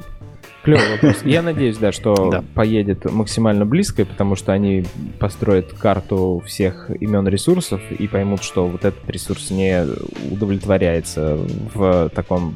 [0.63, 1.17] Клевый вопрос.
[1.23, 2.43] Я надеюсь, да, что да.
[2.55, 4.83] поедет максимально близко, потому что они
[5.19, 9.85] построят карту всех имен ресурсов и поймут, что вот этот ресурс не
[10.31, 11.37] удовлетворяется
[11.73, 12.55] в таком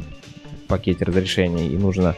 [0.71, 2.15] пакете разрешений и нужно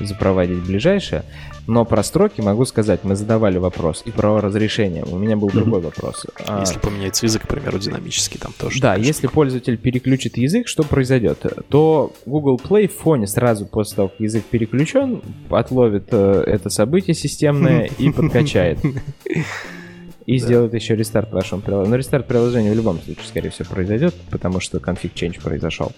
[0.00, 1.24] запроводить ближайшее.
[1.68, 5.04] Но про строки могу сказать, мы задавали вопрос и про разрешение.
[5.04, 5.52] У меня был mm-hmm.
[5.52, 6.26] другой вопрос.
[6.44, 8.80] А, если поменяется язык, к примеру, динамически, там тоже.
[8.80, 11.46] Да, если пользователь переключит язык, что произойдет?
[11.68, 17.14] То Google Play в фоне сразу после того, как язык переключен, отловит э, это событие
[17.14, 18.80] системное и подкачает.
[20.26, 20.46] и да.
[20.46, 21.90] сделает еще рестарт вашему приложению.
[21.90, 25.92] Но рестарт приложения в любом случае, скорее всего, произойдет, потому что config change произошел.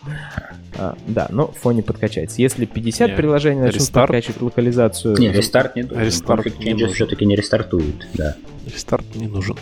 [0.77, 2.41] А, да, но в фоне подкачается.
[2.41, 4.09] Если 50 не, приложений начнут рестарт...
[4.09, 5.17] подкачивать локализацию...
[5.19, 6.01] Не, рестарт не нужен.
[6.01, 8.37] Рестарт config change все-таки не рестартует, да.
[8.67, 9.57] Рестарт не нужен.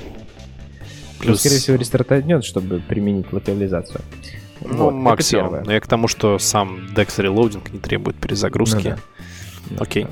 [1.18, 1.28] Плюс...
[1.28, 4.00] Ну, скорее всего, рестартанет, чтобы применить локализацию.
[4.64, 5.62] Ну, вот, максимум.
[5.64, 8.88] Но я к тому, что сам DEX Reloading не требует перезагрузки.
[8.88, 8.96] Ну,
[9.70, 9.76] да.
[9.78, 10.06] Окей.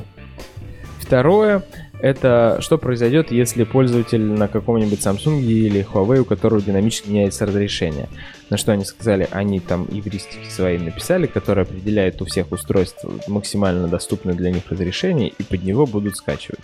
[0.99, 1.65] Второе,
[2.03, 8.09] это что произойдет, если пользователь на каком-нибудь Samsung или Huawei, у которого динамически меняется разрешение.
[8.49, 13.89] На что они сказали, они там евристики свои написали, которые определяют у всех устройств максимально
[13.89, 16.61] доступное для них разрешение, и под него будут скачивать.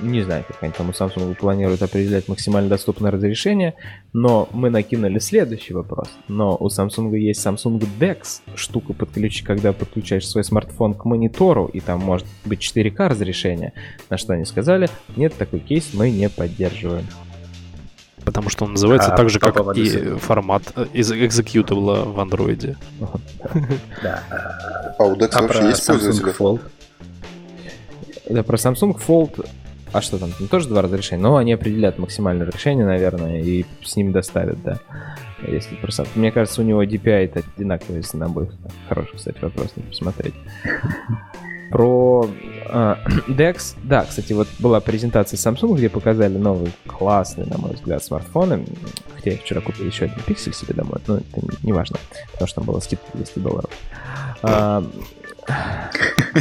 [0.00, 3.74] Не знаю, как они там у Samsung планируют определять максимально доступное разрешение,
[4.12, 6.08] но мы накинули следующий вопрос.
[6.26, 11.78] Но у Samsung есть Samsung DeX, штука, подключить, когда подключаешь свой смартфон к монитору, и
[11.78, 13.72] там может быть 4К разрешение.
[14.10, 17.06] На что они сказали, нет, такой кейс мы не поддерживаем.
[18.24, 22.76] Потому что он называется а, так же, как и формат э, из экзекьютабла в андроиде.
[24.02, 24.22] Да.
[24.98, 26.60] А у DeX вообще есть пользователи?
[28.28, 29.46] Да, про Samsung Fold
[29.92, 30.32] а что там?
[30.32, 34.78] Там тоже два разрешения, но они определят максимальное разрешение, наверное, и с ним доставят, да.
[35.46, 36.06] Если просто...
[36.14, 38.50] Мне кажется, у него DPI это одинаково, если на обоих.
[38.88, 40.34] Хороший, кстати, вопрос, надо посмотреть.
[41.70, 42.28] Про
[43.28, 48.64] DeX, да, кстати, вот была презентация Samsung, где показали новый классный, на мой взгляд, смартфоны.
[49.14, 51.98] Хотя я вчера купил еще один пиксель себе домой, но это не важно,
[52.32, 53.70] потому что там была скидка 200 долларов.
[54.42, 54.84] А,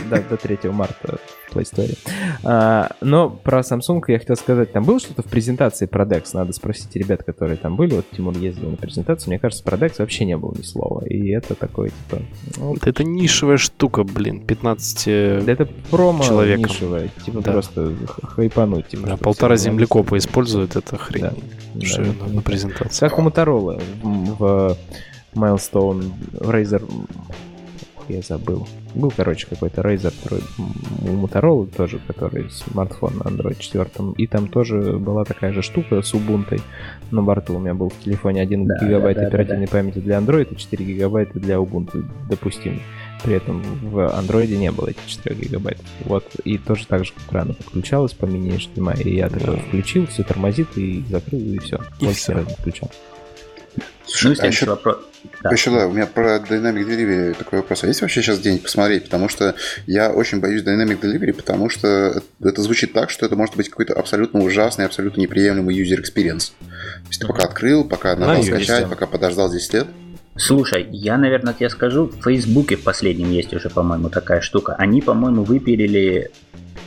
[0.10, 1.20] до, до 3 марта
[1.54, 1.98] Play Store.
[2.44, 6.30] А, но про Samsung я хотел сказать, там было что-то в презентации про DeX?
[6.34, 7.96] Надо спросить ребят, которые там были.
[7.96, 9.30] Вот Тимур ездил на презентацию.
[9.30, 11.06] Мне кажется, про DeX вообще не было ни слова.
[11.06, 12.22] И это такое, типа...
[12.58, 15.68] Ну, это нишевая штука, блин, 15 Да это
[16.18, 16.66] промо человеком.
[16.66, 17.10] нишевая.
[17.26, 17.52] Типа да.
[17.52, 17.94] просто
[18.24, 18.88] хайпануть.
[18.88, 21.24] Типа, да, полтора землекопа используют, это хрень.
[21.76, 21.86] Да.
[21.86, 23.00] Что да, на презентации.
[23.08, 24.78] Как у Motorola в
[25.36, 26.84] Milestone Razer
[28.10, 28.68] я забыл.
[28.96, 30.14] Был, короче, какой-то Razer
[31.02, 34.14] у Motorola тоже, который смартфон на Android 4.
[34.18, 36.62] И там тоже была такая же штука с Ubuntu
[37.12, 37.56] на борту.
[37.56, 39.78] У меня был в телефоне 1 да, гигабайт да, оперативной да, да.
[39.78, 42.82] памяти для Android и 4 гигабайта для Ubuntu допустим.
[43.24, 45.80] При этом в Android не было этих 4 гигабайт.
[46.02, 49.04] Вот, и тоже так же рано подключалось по мини HDMI.
[49.04, 51.80] И я такой включил, все тормозит и закрыл, и все.
[52.00, 52.34] И Больше все.
[52.34, 52.92] раз не включал.
[54.08, 54.98] Слушай, ну, а еще, вопрос.
[55.44, 55.52] Да.
[55.52, 57.84] еще да, у меня про Dynamic Delivery такой вопрос.
[57.84, 59.04] А есть вообще сейчас день посмотреть?
[59.04, 59.56] Потому что
[59.86, 63.94] я очень боюсь Dynamic Delivery, потому что это звучит так, что это может быть какой-то
[63.94, 66.54] абсолютно ужасный, абсолютно неприемлемый user experience.
[66.60, 69.88] То есть ты пока открыл, пока нажал скачать, пока подождал 10 лет.
[70.38, 74.76] Слушай, я, наверное, тебе скажу, в Фейсбуке в последнем есть уже, по-моему, такая штука.
[74.78, 76.30] Они, по-моему, выпилили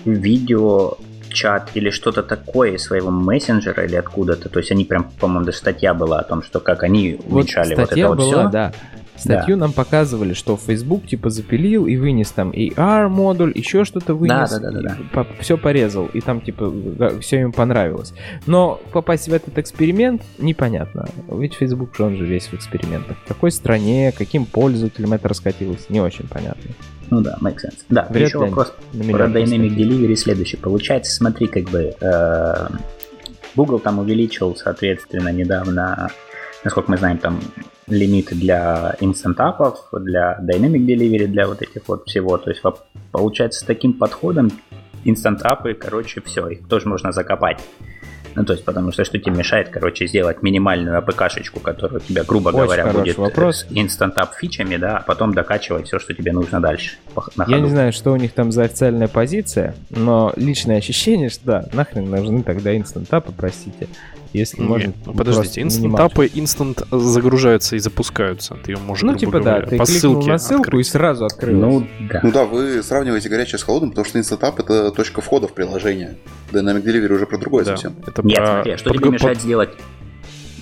[0.05, 0.97] видео
[1.31, 4.49] чат или что-то такое из своего мессенджера или откуда-то.
[4.49, 7.83] То есть они прям, по-моему, даже статья была о том, что как они уменьшали вот,
[7.83, 8.49] вот это была, вот все.
[8.51, 8.73] Да.
[9.21, 9.63] Статью да.
[9.63, 14.59] нам показывали, что Facebook типа запилил и вынес там AR модуль, еще что-то вынес, да,
[14.59, 15.27] да, да, да, да.
[15.41, 16.73] все порезал, и там типа
[17.21, 18.15] все им понравилось.
[18.47, 21.09] Но попасть в этот эксперимент непонятно.
[21.31, 23.17] Ведь Facebook же он же весь в экспериментах.
[23.25, 26.71] В какой стране, каким пользователям это раскатилось, не очень понятно.
[27.11, 27.85] Ну да, make sense.
[27.89, 30.57] Да, Вряд еще вопрос про Dynamic Delivery следующий.
[30.57, 32.69] Получается, смотри, как бы э,
[33.57, 36.09] Google там увеличил, соответственно, недавно,
[36.65, 37.41] насколько мы знаем, там
[37.87, 42.39] лимиты для инстантапов, для Dynamic Delivery, для вот этих вот всего.
[42.39, 42.63] То есть
[43.13, 44.51] получается с таким подходом
[45.05, 47.61] инстантапы, короче, все, их тоже можно закопать.
[48.37, 52.23] Ну, то есть, потому что что тебе мешает, короче, сделать минимальную АПК-шечку, которая у тебя,
[52.23, 53.67] грубо Очень говоря, будет вопрос.
[53.71, 56.97] инстантап фичами, да, а потом докачивать все, что тебе нужно дальше.
[57.49, 61.65] Я не знаю, что у них там за официальная позиция, но личное ощущение, что да,
[61.73, 63.89] нахрен нужны тогда instant app ы, простите.
[64.33, 64.93] Если Нет, можно.
[65.07, 68.57] Ну, подождите, instant app ы instant загружаются и запускаются.
[68.63, 70.87] Ты ее можешь, ну, типа, да, ты по ссылке на ссылку открыть.
[70.87, 71.59] и сразу открыл.
[71.59, 72.21] Ну, да.
[72.23, 75.53] ну да, вы сравниваете горячее с холодным, потому что instant app это точка входа в
[75.53, 76.17] приложение.
[76.53, 77.97] Dynamic Delivery уже про другое да, совсем.
[78.07, 78.47] Это Нет, про...
[78.47, 78.99] смотри, что про...
[78.99, 79.43] тебе мешает по...
[79.43, 79.71] сделать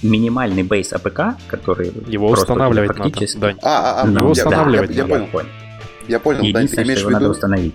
[0.02, 3.36] минимальный base APK, который его устанавливать практически...
[3.36, 3.54] надо.
[3.54, 3.60] Да.
[3.62, 5.20] А, а, а, его устанавливать я, надо.
[5.20, 5.48] Я, понял.
[6.08, 7.10] Я понял, да, ты имеешь в виду...
[7.10, 7.74] надо установить.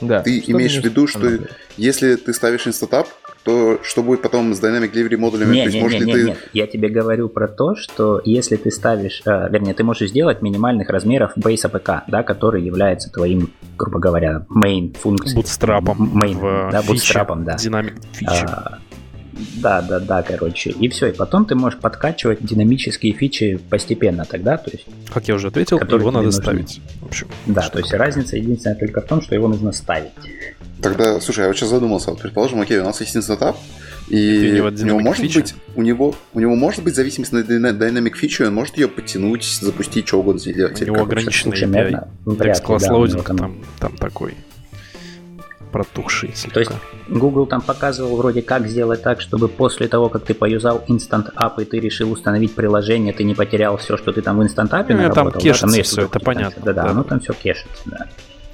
[0.00, 0.22] Да.
[0.22, 1.38] Ты что имеешь в виду, что
[1.76, 3.08] если ты ставишь инстатап,
[3.48, 5.54] то что будет потом с Dynamic Delivery модулями?
[5.54, 6.24] Нет, нет, нет, нет, ты...
[6.24, 10.42] нет, я тебе говорю про то, что если ты ставишь, э, вернее, ты можешь сделать
[10.42, 15.34] минимальных размеров Base APK, да, который является твоим, грубо говоря, main функцией.
[15.34, 16.20] Бутстрапом.
[16.22, 17.56] Main, да, бутстрапом, да.
[17.56, 18.44] Dynamic фичи.
[18.46, 18.78] А,
[19.62, 20.70] да, да, да, короче.
[20.70, 21.06] И все.
[21.06, 24.58] И потом ты можешь подкачивать динамические фичи постепенно тогда.
[24.58, 26.42] То есть, как я уже ответил, его надо нужны.
[26.42, 26.80] ставить.
[27.00, 30.12] В общем, да, то есть разница единственная только в том, что его нужно ставить.
[30.82, 32.10] Тогда, слушай, я вот сейчас задумался.
[32.10, 33.56] Вот, предположим, окей, у нас есть инстатап,
[34.08, 35.40] и у него может фича?
[35.40, 39.44] быть, у него, у него может быть зависимость на Dynamic фичу, он может ее подтянуть,
[39.44, 40.80] запустить, что угодно сделать.
[40.80, 42.08] У него ограниченный API.
[42.24, 44.34] Text Class Loading там, там такой
[45.68, 46.54] протухший слегка.
[46.54, 46.72] То есть
[47.08, 51.60] Google там показывал вроде как сделать так, чтобы после того, как ты поюзал Instant App
[51.62, 54.86] и ты решил установить приложение, ты не потерял все, что ты там в Instant App
[54.88, 55.32] ну, наработал.
[55.32, 56.62] Там кешится да, там все, это понятно.
[56.64, 58.06] Да-да, да, ну там все кешится, да.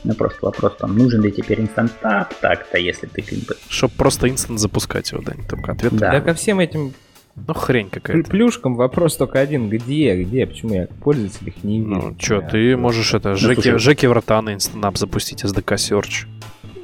[0.05, 3.57] Ну, просто вопрос, там, нужен ли теперь инстантап так-то, если ты как бы...
[3.68, 5.94] Чтоб просто инстант запускать его, Дань, только ответ.
[5.96, 6.11] Да.
[6.12, 6.92] Да ко всем этим
[7.36, 8.30] Ну, хрень какая-то.
[8.30, 9.68] плюшкам вопрос только один.
[9.70, 10.46] Где, где?
[10.46, 11.90] Почему я пользователь их не вижу?
[11.90, 12.48] Ну, чё, Да.
[12.48, 13.78] ты можешь это, Жеки, слушай.
[13.78, 16.26] Жеки врата на инстантап запустить, SDK Search.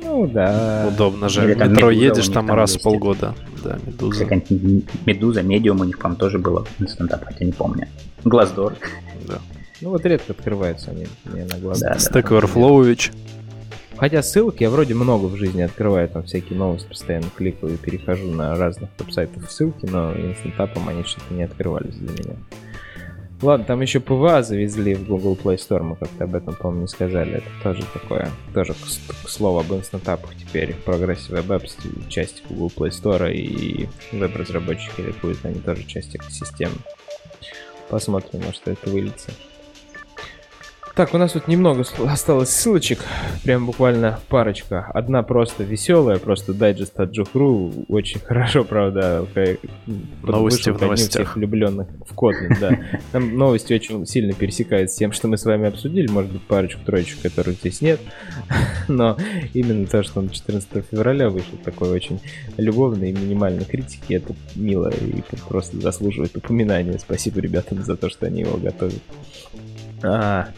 [0.03, 0.87] Ну, да.
[0.89, 1.45] Удобно же.
[1.45, 2.85] Или В там метро Медуза едешь там там раз в есть.
[2.85, 3.35] полгода.
[3.63, 4.25] Да, Медуза.
[5.07, 7.87] Медуза, Медиум у них, по-моему, тоже было инстантап, хотя не помню.
[8.25, 8.75] Glassdoor.
[9.29, 9.39] Да.
[9.81, 11.89] Ну, вот редко открываются они мне на глаза.
[11.89, 11.97] Да.
[11.97, 13.13] Stack Overflow.
[13.97, 18.29] Хотя ссылок я вроде много в жизни открываю, там всякие новости постоянно кликаю и перехожу
[18.29, 22.37] на разных веб-сайтах ссылки, но instant app ом они что-то не открывались для меня.
[23.43, 26.89] Ладно, там еще PWA завезли в Google Play Store, мы как-то об этом, по-моему, не
[26.89, 27.39] сказали.
[27.39, 30.77] Это тоже такое, тоже к, к слову об instant app ах теперь.
[30.87, 36.75] Progressive Web Apps часть Google Play Store и веб-разработчики ликуют, они тоже часть экосистемы.
[37.89, 39.31] Посмотрим, что это выльется.
[41.01, 42.99] Так, у нас тут немного осталось ссылочек,
[43.43, 44.85] прям буквально парочка.
[44.93, 49.25] Одна просто веселая, просто дайджест от Джухру, очень хорошо, правда.
[50.23, 51.11] Новости в новостях.
[51.11, 52.79] всех влюбленных в Kotlin, да.
[53.13, 57.23] Там новости очень сильно пересекаются с тем, что мы с вами обсудили, может быть, парочку-троечку,
[57.23, 57.99] которых здесь нет.
[58.89, 59.17] Но
[59.55, 62.21] именно то, что он 14 февраля вышел, такой очень
[62.59, 66.99] любовной и минимальной критики, это мило и просто заслуживает упоминания.
[66.99, 69.01] Спасибо ребятам за то, что они его готовят.
[70.03, 70.49] А,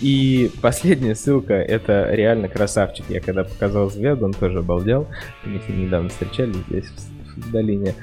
[0.00, 3.06] и последняя ссылка, это реально красавчик.
[3.08, 5.06] Я когда показал взгляд, он тоже обалдел.
[5.44, 6.86] Мы с ним недавно встречались здесь,
[7.36, 7.94] в, долине.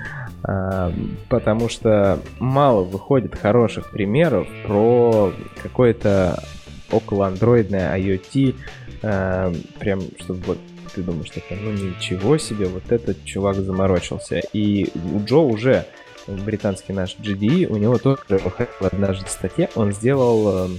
[0.44, 0.92] А,
[1.30, 6.44] потому что мало выходит хороших примеров про какое-то
[6.92, 8.56] около андроидное IoT.
[9.04, 10.58] а, прям, чтобы вот
[10.94, 14.42] ты думаешь, такой, ну ничего себе, вот этот чувак заморочился.
[14.54, 15.86] И у Джо уже
[16.28, 20.70] британский наш GDE, у него тоже выходила однажды статья, он сделал э,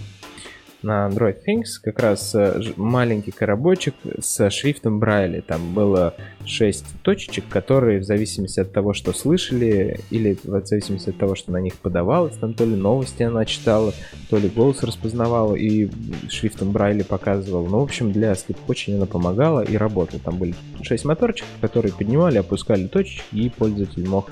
[0.82, 5.40] на Android Things как раз э, маленький коробочек с шрифтом Брайли.
[5.40, 6.14] Там было
[6.44, 11.52] 6 точечек, которые в зависимости от того, что слышали, или в зависимости от того, что
[11.52, 13.92] на них подавалось, там то ли новости она читала,
[14.30, 15.90] то ли голос распознавала и
[16.28, 17.68] шрифтом Брайли показывала.
[17.68, 20.20] Ну, в общем, для слепых очень она помогала и работала.
[20.20, 24.30] Там были 6 моторчиков, которые поднимали, опускали точечки, и пользователь мог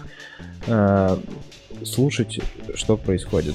[0.66, 1.16] э,
[1.84, 2.40] слушать,
[2.74, 3.54] что происходит,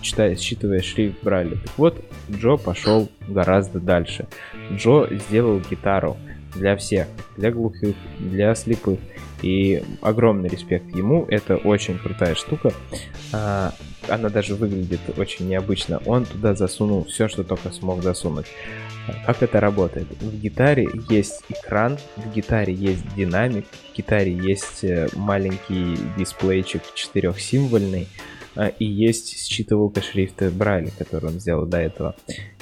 [0.00, 1.56] читая, считывая шрифт Брайля.
[1.56, 4.26] Так вот, Джо пошел гораздо дальше.
[4.72, 6.16] Джо сделал гитару
[6.54, 8.98] для всех, для глухих, для слепых.
[9.46, 12.72] И огромный респект ему, это очень крутая штука.
[13.32, 13.72] А,
[14.08, 16.02] она даже выглядит очень необычно.
[16.04, 18.46] Он туда засунул все, что только смог засунуть.
[19.24, 20.08] Как это работает?
[20.20, 28.08] В гитаре есть экран, в гитаре есть динамик, в гитаре есть э, маленький дисплейчик четырехсимвольный,
[28.78, 32.16] и есть считывалка шрифта Брайля, который он сделал до этого.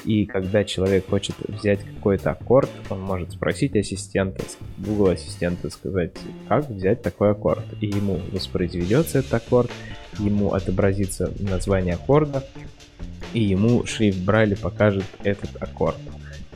[0.05, 4.45] И когда человек хочет взять какой-то аккорд, он может спросить ассистента,
[4.79, 6.13] Google ассистента, сказать,
[6.49, 7.65] как взять такой аккорд.
[7.81, 9.71] И ему воспроизведется этот аккорд,
[10.19, 12.45] ему отобразится название аккорда,
[13.33, 15.99] и ему шрифт Брайля покажет этот аккорд.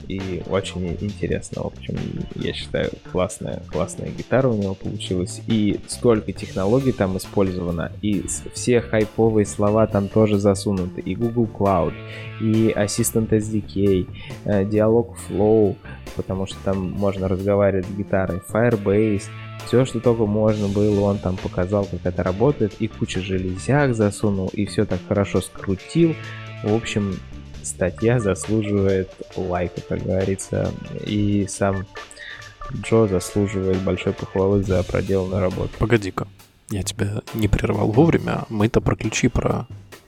[0.08, 1.96] И очень интересно, в общем,
[2.34, 5.42] я считаю, классная, классная гитара у него получилась.
[5.46, 11.02] И столько технологий там использовано, и все хайповые слова там тоже засунуты.
[11.02, 11.92] И Google Cloud,
[12.40, 14.08] и Assistant SDK,
[14.44, 15.76] э, Dialog Flow,
[16.16, 19.24] потому что там можно разговаривать с гитарой, Firebase,
[19.66, 24.48] все, что только можно было, он там показал, как это работает, и куча железяк засунул,
[24.54, 26.14] и все так хорошо скрутил.
[26.64, 27.14] В общем,
[27.68, 30.72] статья заслуживает лайка, как говорится,
[31.06, 31.86] и сам
[32.82, 35.70] Джо заслуживает большой похвалы за проделанную работу.
[35.78, 36.26] Погоди-ка,
[36.70, 38.44] я тебя не прервал вовремя.
[38.48, 39.66] Мы-то про ключи, про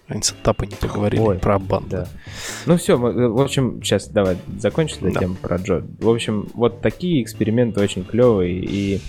[0.08, 1.90] инстантапы не поговорили, Ой, про банды.
[1.90, 2.08] Да.
[2.66, 5.20] Ну все, в общем, сейчас давай закончим эту Да.
[5.20, 5.84] тему про Джо.
[6.00, 9.00] В общем, вот такие эксперименты очень клевые, и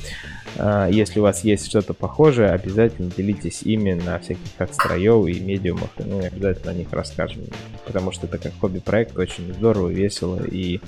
[0.89, 5.89] если у вас есть что-то похожее, обязательно делитесь ими на всяких как строев и медиумах,
[5.97, 7.43] и мы обязательно о них расскажем,
[7.85, 10.81] потому что это как хобби-проект очень здорово, весело, и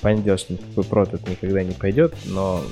[0.00, 2.62] понятное дело, что никакой прототип никогда не пойдет, но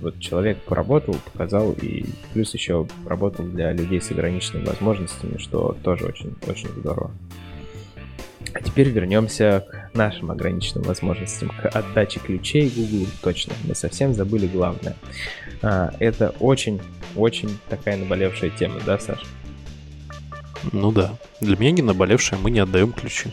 [0.00, 6.06] вот человек поработал, показал, и плюс еще работал для людей с ограниченными возможностями, что тоже
[6.06, 7.10] очень, очень здорово.
[8.52, 13.06] А теперь вернемся к нашим ограниченным возможностям, к отдаче ключей Google.
[13.22, 14.96] Точно, мы совсем забыли главное.
[15.62, 19.20] А, это очень-очень такая наболевшая тема, да, Саш?
[20.72, 21.14] Ну да.
[21.40, 23.30] Для меня не наболевшая, мы не отдаем ключи.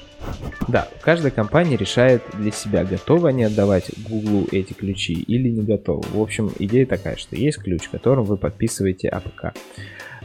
[0.68, 6.04] Да, каждая компания решает для себя, готовы они отдавать Google эти ключи или не готовы.
[6.12, 9.54] В общем, идея такая, что есть ключ, которым вы подписываете APK.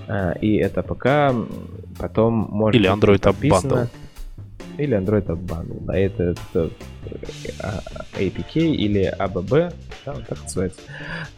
[0.07, 1.35] А, И это APK
[1.99, 3.89] потом может Или Android App Bundle.
[4.79, 5.85] Или Android App Bundle.
[5.85, 6.71] Да, это, это
[8.15, 9.73] APK или AAB,
[10.05, 10.81] да, вот так называется,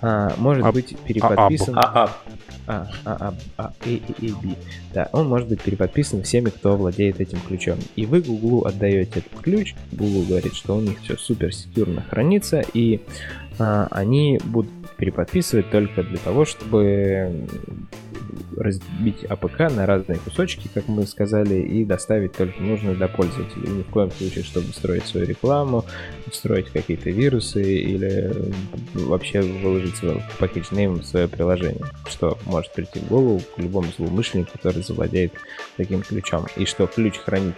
[0.01, 1.79] а, может а, быть переподписан...
[1.79, 2.11] А, а,
[2.67, 4.57] а, а, а, A, A, A, B.
[4.95, 7.79] Да, он может быть переподписан всеми, кто владеет этим ключом.
[7.95, 12.63] И вы Google отдаете этот ключ, Google говорит, что у них все супер секьюрно хранится,
[12.73, 13.01] и
[13.59, 17.47] а, они будут переподписывать только для того, чтобы
[18.57, 23.71] разбить APK на разные кусочки, как мы сказали, и доставить только нужное для пользователей.
[23.71, 25.85] Ни в коем случае, чтобы строить свою рекламу,
[26.33, 28.33] строить какие-то вирусы или
[28.95, 33.89] вообще выложить свой package name в свое приложение, что может прийти в голову к любому
[33.97, 35.33] злоумышленнику, который завладеет
[35.77, 36.47] таким ключом.
[36.57, 37.57] И что ключ хранить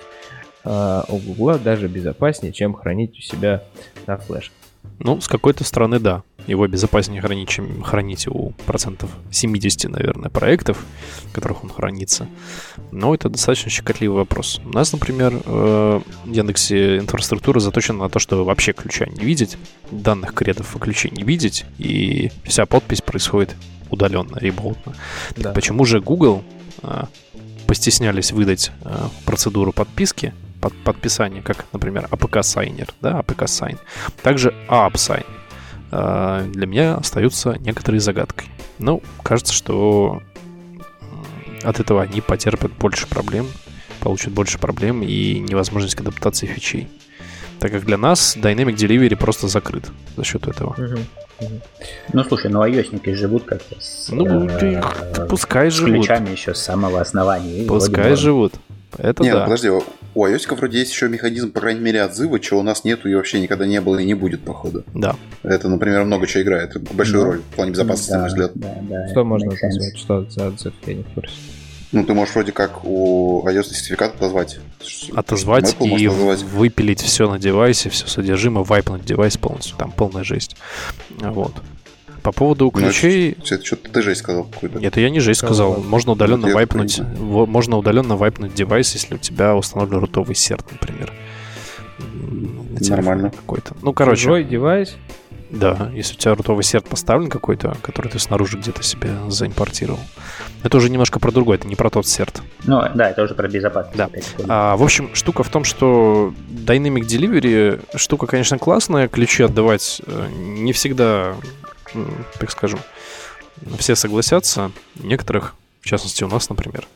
[0.65, 3.63] э, у Гугла даже безопаснее, чем хранить у себя
[4.07, 4.55] на флешке.
[4.99, 6.23] Ну, с какой-то стороны, да.
[6.47, 10.85] Его безопаснее хранить, чем хранить у процентов 70, наверное, проектов,
[11.25, 12.29] в которых он хранится.
[12.93, 14.61] Но это достаточно щекотливый вопрос.
[14.65, 19.57] У нас, например, э, в Яндексе инфраструктура заточена на то, чтобы вообще ключа не видеть,
[19.91, 23.57] данных кредов о ключе не видеть, и вся подпись происходит
[23.91, 24.95] удаленно, ремоутно.
[25.37, 25.53] Да.
[25.53, 26.45] Почему же Google
[26.83, 27.05] э,
[27.67, 33.79] постеснялись выдать э, процедуру подписки, под, подписания, как, например, APK Signer, да, APK Sign.
[34.23, 35.25] Также AAP Sign.
[35.25, 35.46] А,
[35.91, 38.49] для меня остаются некоторые загадкой.
[38.79, 40.23] Ну, кажется, что
[41.63, 43.47] от этого они потерпят больше проблем,
[44.01, 46.89] получат больше проблем и невозможность к адаптации фичей.
[47.59, 50.77] Так как для нас Dynamic Delivery просто закрыт за счет этого.
[52.13, 54.83] Ну слушай, ну iOSники живут как-то с, Ну, э,
[55.29, 55.93] пускай живут.
[56.07, 57.67] ключами еще с самого основания.
[57.67, 58.55] Пускай живут.
[58.99, 59.45] Это Нет, да.
[59.45, 63.09] подожди, у iOS вроде есть еще механизм, по крайней мере, отзыва, чего у нас нету
[63.09, 64.85] и вообще никогда не было и не будет, походу.
[64.95, 65.17] Да.
[65.43, 66.77] Это, например, много чего играет.
[66.93, 67.27] Большую да.
[67.27, 68.51] роль в плане безопасности, да, на мой взгляд.
[68.55, 69.99] Да, да, что можно назвать?
[69.99, 70.75] Что за отзыв?
[70.87, 71.35] Я не в курсе.
[71.93, 74.59] Ну, ты можешь вроде как у iOS сертификат отозвать.
[75.15, 76.43] Отозвать и отозвать.
[76.43, 79.77] выпилить все на девайсе, все содержимое, вайпнуть девайс полностью.
[79.77, 80.57] Там полная жесть.
[81.11, 81.53] Вот.
[82.27, 83.37] По поводу ну, ключей...
[83.39, 84.81] Ну, это, что-то ты жесть сказал какой-то.
[84.81, 85.77] Нет, я не жесть сказал.
[85.77, 91.13] Можно удаленно вайпнуть, можно удаленно вайпнуть девайс, если у тебя установлен рутовый серт, например.
[92.81, 93.31] Нормально.
[93.31, 93.77] Какой-то.
[93.81, 94.23] Ну, короче.
[94.23, 94.97] Чужой девайс?
[95.51, 100.01] Да, если у тебя рутовый серт поставлен какой-то, который ты снаружи где-то себе заимпортировал.
[100.65, 102.43] Это уже немножко про другое, это не про тот серт.
[102.65, 103.97] Ну, да, это уже про безопасность.
[103.97, 104.11] Да.
[104.49, 110.27] А, в общем, штука в том, что Dynamic Delivery штука, конечно, классная, ключи отдавать э,
[110.35, 111.37] не всегда
[112.39, 112.81] так скажем,
[113.79, 114.71] все согласятся.
[114.97, 116.87] Некоторых, в частности у нас, например,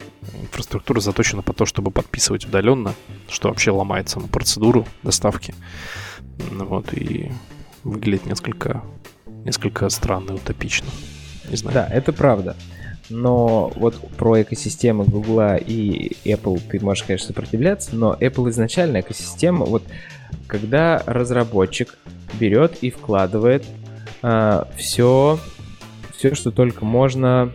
[0.41, 2.95] инфраструктура заточена по то, чтобы подписывать удаленно,
[3.28, 5.55] что вообще ломает саму процедуру доставки.
[6.51, 7.30] Вот, и
[7.84, 8.82] выглядит несколько,
[9.26, 10.88] несколько странно и утопично.
[11.49, 11.74] Не знаю.
[11.74, 12.57] Да, это правда.
[13.11, 19.66] Но вот про экосистемы Google и Apple ты можешь, конечно, сопротивляться, но Apple изначально экосистема,
[19.66, 19.82] вот
[20.47, 21.99] когда разработчик
[22.38, 23.64] берет и вкладывает
[24.22, 25.38] а, все,
[26.16, 27.52] все, что только можно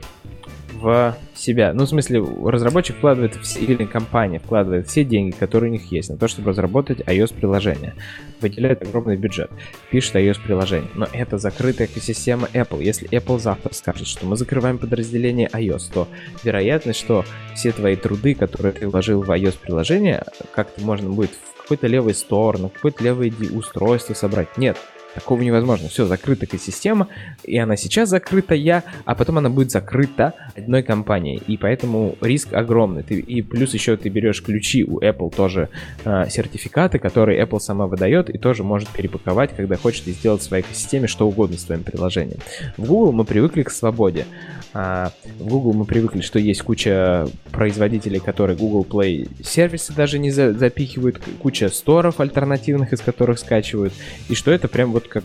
[0.74, 1.74] в себя.
[1.74, 6.10] Ну, в смысле, разработчик вкладывает, все, или компания вкладывает все деньги, которые у них есть,
[6.10, 7.96] на то, чтобы разработать iOS-приложение.
[8.42, 9.50] Выделяет огромный бюджет,
[9.90, 10.90] пишет iOS-приложение.
[10.96, 12.84] Но это закрытая экосистема Apple.
[12.84, 16.08] Если Apple завтра скажет, что мы закрываем подразделение iOS, то
[16.44, 21.88] вероятность, что все твои труды, которые ты вложил в iOS-приложение, как-то можно будет в какой-то
[21.88, 24.58] левый стор, на какое-то левое устройство собрать.
[24.58, 24.78] Нет,
[25.16, 25.88] Такого невозможно.
[25.88, 27.08] Все, закрытая экосистема,
[27.44, 31.42] и она сейчас закрытая, а потом она будет закрыта одной компанией.
[31.48, 33.04] И поэтому риск огромный.
[33.04, 35.70] Ты, и плюс еще ты берешь ключи у Apple тоже
[36.04, 40.64] э, сертификаты, которые Apple сама выдает и тоже может перепаковать, когда хочет сделать в своей
[40.64, 42.40] экосистеме что угодно с твоим приложением.
[42.76, 44.26] В Google мы привыкли к свободе.
[44.74, 50.32] А в Google мы привыкли, что есть куча производителей, которые Google Play сервисы даже не
[50.32, 53.94] за запихивают, куча сторов альтернативных, из которых скачивают,
[54.28, 55.24] и что это прям вот как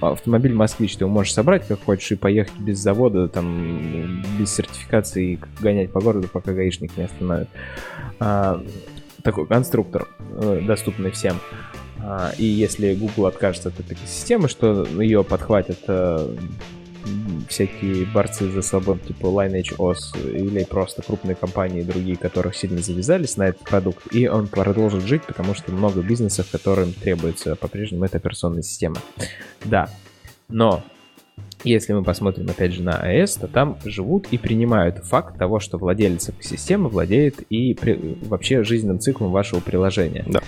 [0.00, 5.40] автомобиль Москвич, ты его можешь собрать как хочешь и поехать без завода, там, без сертификации,
[5.60, 7.48] гонять по городу, пока гаишник не остановит.
[8.20, 8.62] А,
[9.22, 11.40] такой конструктор, э, доступный всем.
[11.98, 16.36] А, и если Google откажется от этой системы, что ее подхватят э,
[17.48, 23.36] всякие борцы за свободу, типа Lineage OS или просто крупные компании другие, которых сильно завязались
[23.36, 28.18] на этот продукт, и он продолжит жить, потому что много бизнесов, которым требуется по-прежнему эта
[28.18, 28.96] операционная система.
[29.64, 29.88] Да,
[30.48, 30.82] но
[31.64, 35.78] если мы посмотрим опять же на iOS, то там живут и принимают факт того, что
[35.78, 38.18] владелец системы владеет и при...
[38.22, 40.24] вообще жизненным циклом вашего приложения.
[40.26, 40.40] Да.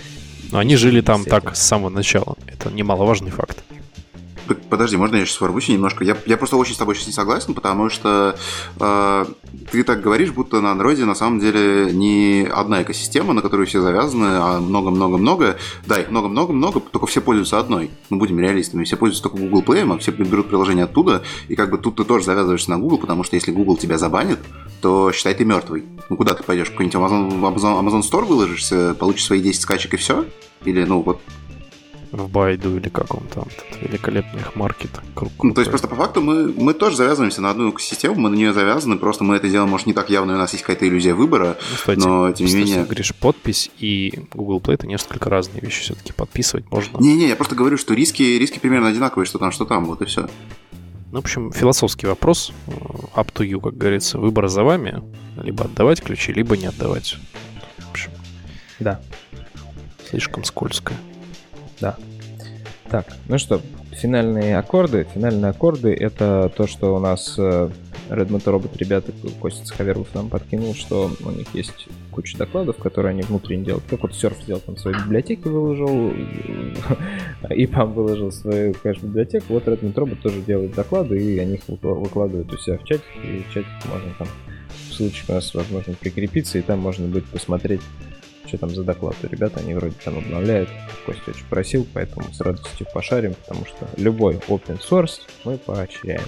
[0.51, 2.35] Но они жили там так с самого начала.
[2.47, 3.63] Это немаловажный факт.
[4.55, 6.03] Подожди, можно я сейчас ворвусь немножко?
[6.03, 8.35] Я, я просто очень с тобой сейчас не согласен, потому что
[8.79, 9.25] э,
[9.71, 13.81] ты так говоришь, будто на андроиде на самом деле не одна экосистема, на которую все
[13.81, 15.57] завязаны, а много-много-много.
[15.85, 17.91] Да, их много-много-много, только все пользуются одной.
[18.09, 18.83] Мы будем реалистами.
[18.83, 22.03] Все пользуются только Google Play, а все берут приложение оттуда, и как бы тут ты
[22.03, 24.39] тоже завязываешься на Google, потому что если Google тебя забанит,
[24.81, 25.85] то считай ты мертвый.
[26.09, 26.69] Ну куда ты пойдешь?
[26.69, 30.25] Какой-нибудь Amazon, Amazon, Amazon Store выложишься, получишь свои 10 скачек и все?
[30.65, 31.21] Или, ну, вот
[32.11, 34.89] в Байду или как он там, этот великолепный их маркет.
[35.41, 38.35] Ну, то есть просто по факту мы, мы тоже завязываемся на одну экосистему, мы на
[38.35, 41.13] нее завязаны, просто мы это делаем, может, не так явно, у нас есть какая-то иллюзия
[41.13, 42.83] выбора, ну, кстати, но тем не менее...
[42.83, 46.97] Говоришь, подпись и Google Play это несколько разные вещи все-таки подписывать можно.
[46.97, 50.05] Не-не, я просто говорю, что риски, риски примерно одинаковые, что там, что там, вот и
[50.05, 50.27] все.
[51.11, 52.51] Ну, в общем, философский вопрос,
[53.15, 55.01] up to you, как говорится, выбор за вами,
[55.41, 57.17] либо отдавать ключи, либо не отдавать.
[57.77, 58.11] В общем,
[58.79, 59.01] да.
[60.09, 60.97] Слишком скользкое.
[61.81, 61.95] Да.
[62.89, 63.61] Так, ну что,
[63.91, 65.07] финальные аккорды.
[65.13, 67.69] Финальные аккорды это то, что у нас э,
[68.09, 73.21] Redmond Robot ребята, Костя Схаверов нам подкинул, что у них есть куча докладов, которые они
[73.21, 73.85] внутренне делают.
[73.89, 76.11] Как вот Surf сделал там свои библиотеки, выложил,
[77.49, 79.53] и PAM выложил свою, конечно, библиотеку.
[79.53, 83.43] Вот Redmond Robot тоже делает доклады, и они их выкладывают у себя в чатик, и
[83.43, 84.27] в чатик можно там
[84.91, 87.81] ссылочку у нас возможно прикрепиться, и там можно будет посмотреть
[88.49, 90.69] что там за доклад у ребят, они вроде там обновляют.
[91.05, 96.25] Костя очень просил, поэтому с радостью пошарим, потому что любой open source мы поощряем.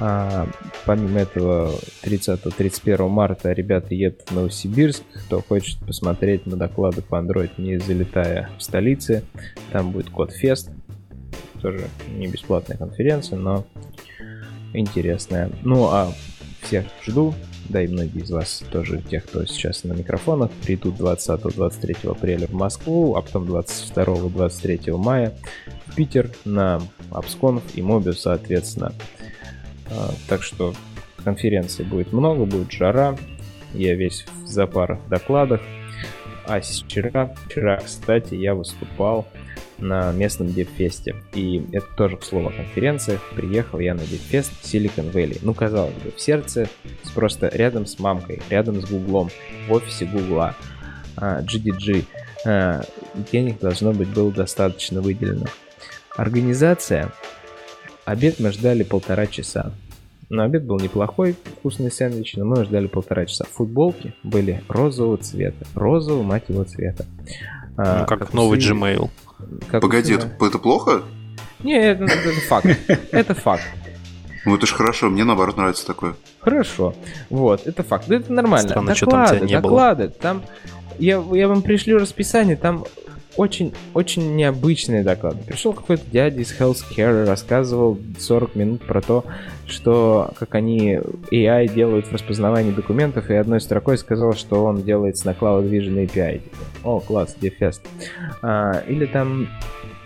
[0.00, 0.48] А,
[0.86, 1.72] помимо этого,
[2.02, 5.02] 30-31 марта ребята едут в Новосибирск.
[5.26, 9.24] Кто хочет посмотреть на доклады по Android, не залетая в столице,
[9.72, 10.70] там будет Фест.
[11.60, 13.66] Тоже не бесплатная конференция, но
[14.72, 15.50] интересная.
[15.62, 16.12] Ну а
[16.62, 17.34] всех жду
[17.68, 22.54] да и многие из вас тоже, тех, кто сейчас на микрофонах, придут 20-23 апреля в
[22.54, 25.34] Москву, а потом 22-23 мая
[25.86, 28.92] в Питер на Абсконф и Моби, соответственно.
[29.90, 30.74] А, так что
[31.24, 33.16] конференции будет много, будет жара,
[33.74, 35.60] я весь в запарах докладах.
[36.46, 39.26] А вчера, вчера, кстати, я выступал
[39.78, 41.14] на местном DevFest.
[41.34, 43.20] И это тоже, к слову, о конференциях.
[43.34, 45.38] Приехал я на DevFest Silicon Valley.
[45.42, 46.68] Ну, казалось бы, в сердце,
[47.14, 49.30] просто рядом с мамкой, рядом с Гуглом,
[49.68, 50.54] в офисе Гугла,
[51.16, 52.04] GDG.
[52.46, 52.82] А,
[53.32, 55.46] денег должно быть было достаточно выделено.
[56.16, 57.12] Организация.
[58.04, 59.72] Обед мы ждали полтора часа.
[60.30, 63.46] Но обед был неплохой, вкусный сэндвич, но мы ждали полтора часа.
[63.50, 65.66] Футболки были розового цвета.
[65.74, 67.06] Розового, мать его, цвета.
[67.76, 69.10] А, ну, как, как новый Gmail.
[69.70, 71.02] Как Погоди, это, это плохо?
[71.62, 72.66] Не, это, это факт.
[73.12, 73.64] Это факт.
[74.44, 76.14] Ну это ж хорошо, мне наоборот нравится такое.
[76.40, 76.94] Хорошо.
[77.28, 78.10] Вот, это факт.
[78.10, 78.68] Это нормально.
[78.68, 80.04] Странно, доклады, что там тебя не доклады.
[80.04, 80.12] Было.
[80.12, 80.42] Там
[80.98, 82.84] я, я вам пришлю расписание, там
[83.38, 85.38] очень, очень необычные доклады.
[85.46, 89.24] Пришел какой-то дядя из Healthcare, рассказывал 40 минут про то,
[89.66, 90.98] что как они
[91.30, 96.04] AI делают в распознавании документов, и одной строкой сказал, что он делает на Cloud Vision
[96.06, 96.42] API.
[96.82, 97.80] О, класс, DFest.
[98.42, 99.48] А, или там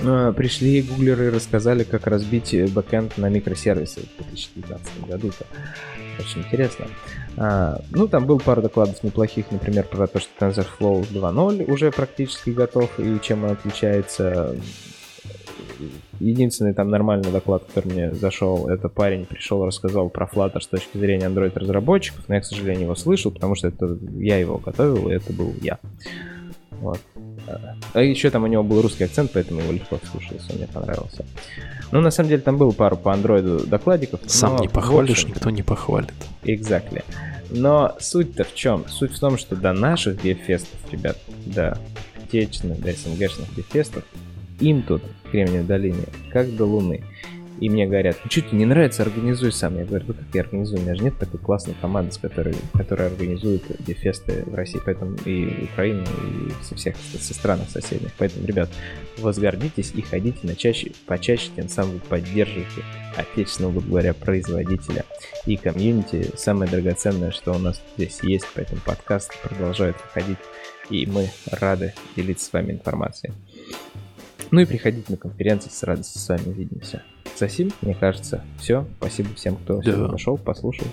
[0.00, 5.28] а, пришли гуглеры и рассказали, как разбить бэкэнд на микросервисы в 2019 году.
[5.28, 5.46] -то.
[6.18, 6.86] Очень интересно.
[7.36, 12.50] А, ну, там был пару докладов неплохих, например, про то, что TensorFlow 2.0 уже практически
[12.50, 14.56] готов и чем он отличается.
[16.20, 20.96] Единственный там нормальный доклад, который мне зашел, это парень пришел, рассказал про Flutter с точки
[20.96, 25.14] зрения Android-разработчиков, но я, к сожалению, его слышал, потому что это я его готовил, и
[25.14, 25.80] это был я.
[26.80, 27.00] Вот.
[27.92, 31.24] А еще там у него был русский акцент, поэтому его легко слушался, мне понравился.
[31.90, 34.20] Ну, на самом деле, там было пару по андроиду докладиков.
[34.26, 36.12] Сам не похвалишь, никто не похвалит.
[36.42, 37.04] Exactly.
[37.50, 38.88] Но суть-то в чем?
[38.88, 41.78] Суть в том, что до наших гейфестов, ребят, до
[42.16, 44.04] отечественных, до СНГшных гейфестов,
[44.60, 47.04] им тут, в Кремниевой долине, как до Луны.
[47.62, 49.78] И мне говорят, ну что тебе не нравится, организуй сам.
[49.78, 50.80] Я говорю, ну как я организую?
[50.80, 55.16] У меня же нет такой классной команды, с которой, которая организует дефесты в России, поэтому
[55.24, 58.10] и Украину, и со всех со стран соседних.
[58.18, 58.68] Поэтому, ребят,
[59.18, 62.82] возгордитесь и ходите на чаще, почаще, тем самым вы поддерживаете
[63.16, 65.04] отечественного, грубо говоря, производителя
[65.46, 66.32] и комьюнити.
[66.36, 70.38] Самое драгоценное, что у нас здесь есть, поэтому подкаст продолжает выходить,
[70.90, 73.32] и мы рады делиться с вами информацией.
[74.50, 77.04] Ну и приходите на конференции, с радостью с вами увидимся.
[77.36, 78.86] Засим, мне кажется, все.
[78.98, 79.96] Спасибо всем, кто да.
[80.08, 80.86] нашел, послушал.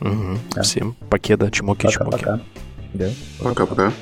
[0.00, 0.38] Угу.
[0.54, 0.62] Да.
[0.62, 2.40] Всем покеда, чмоки-чмоки.
[2.94, 3.10] Да.
[3.40, 3.92] Пока-пока.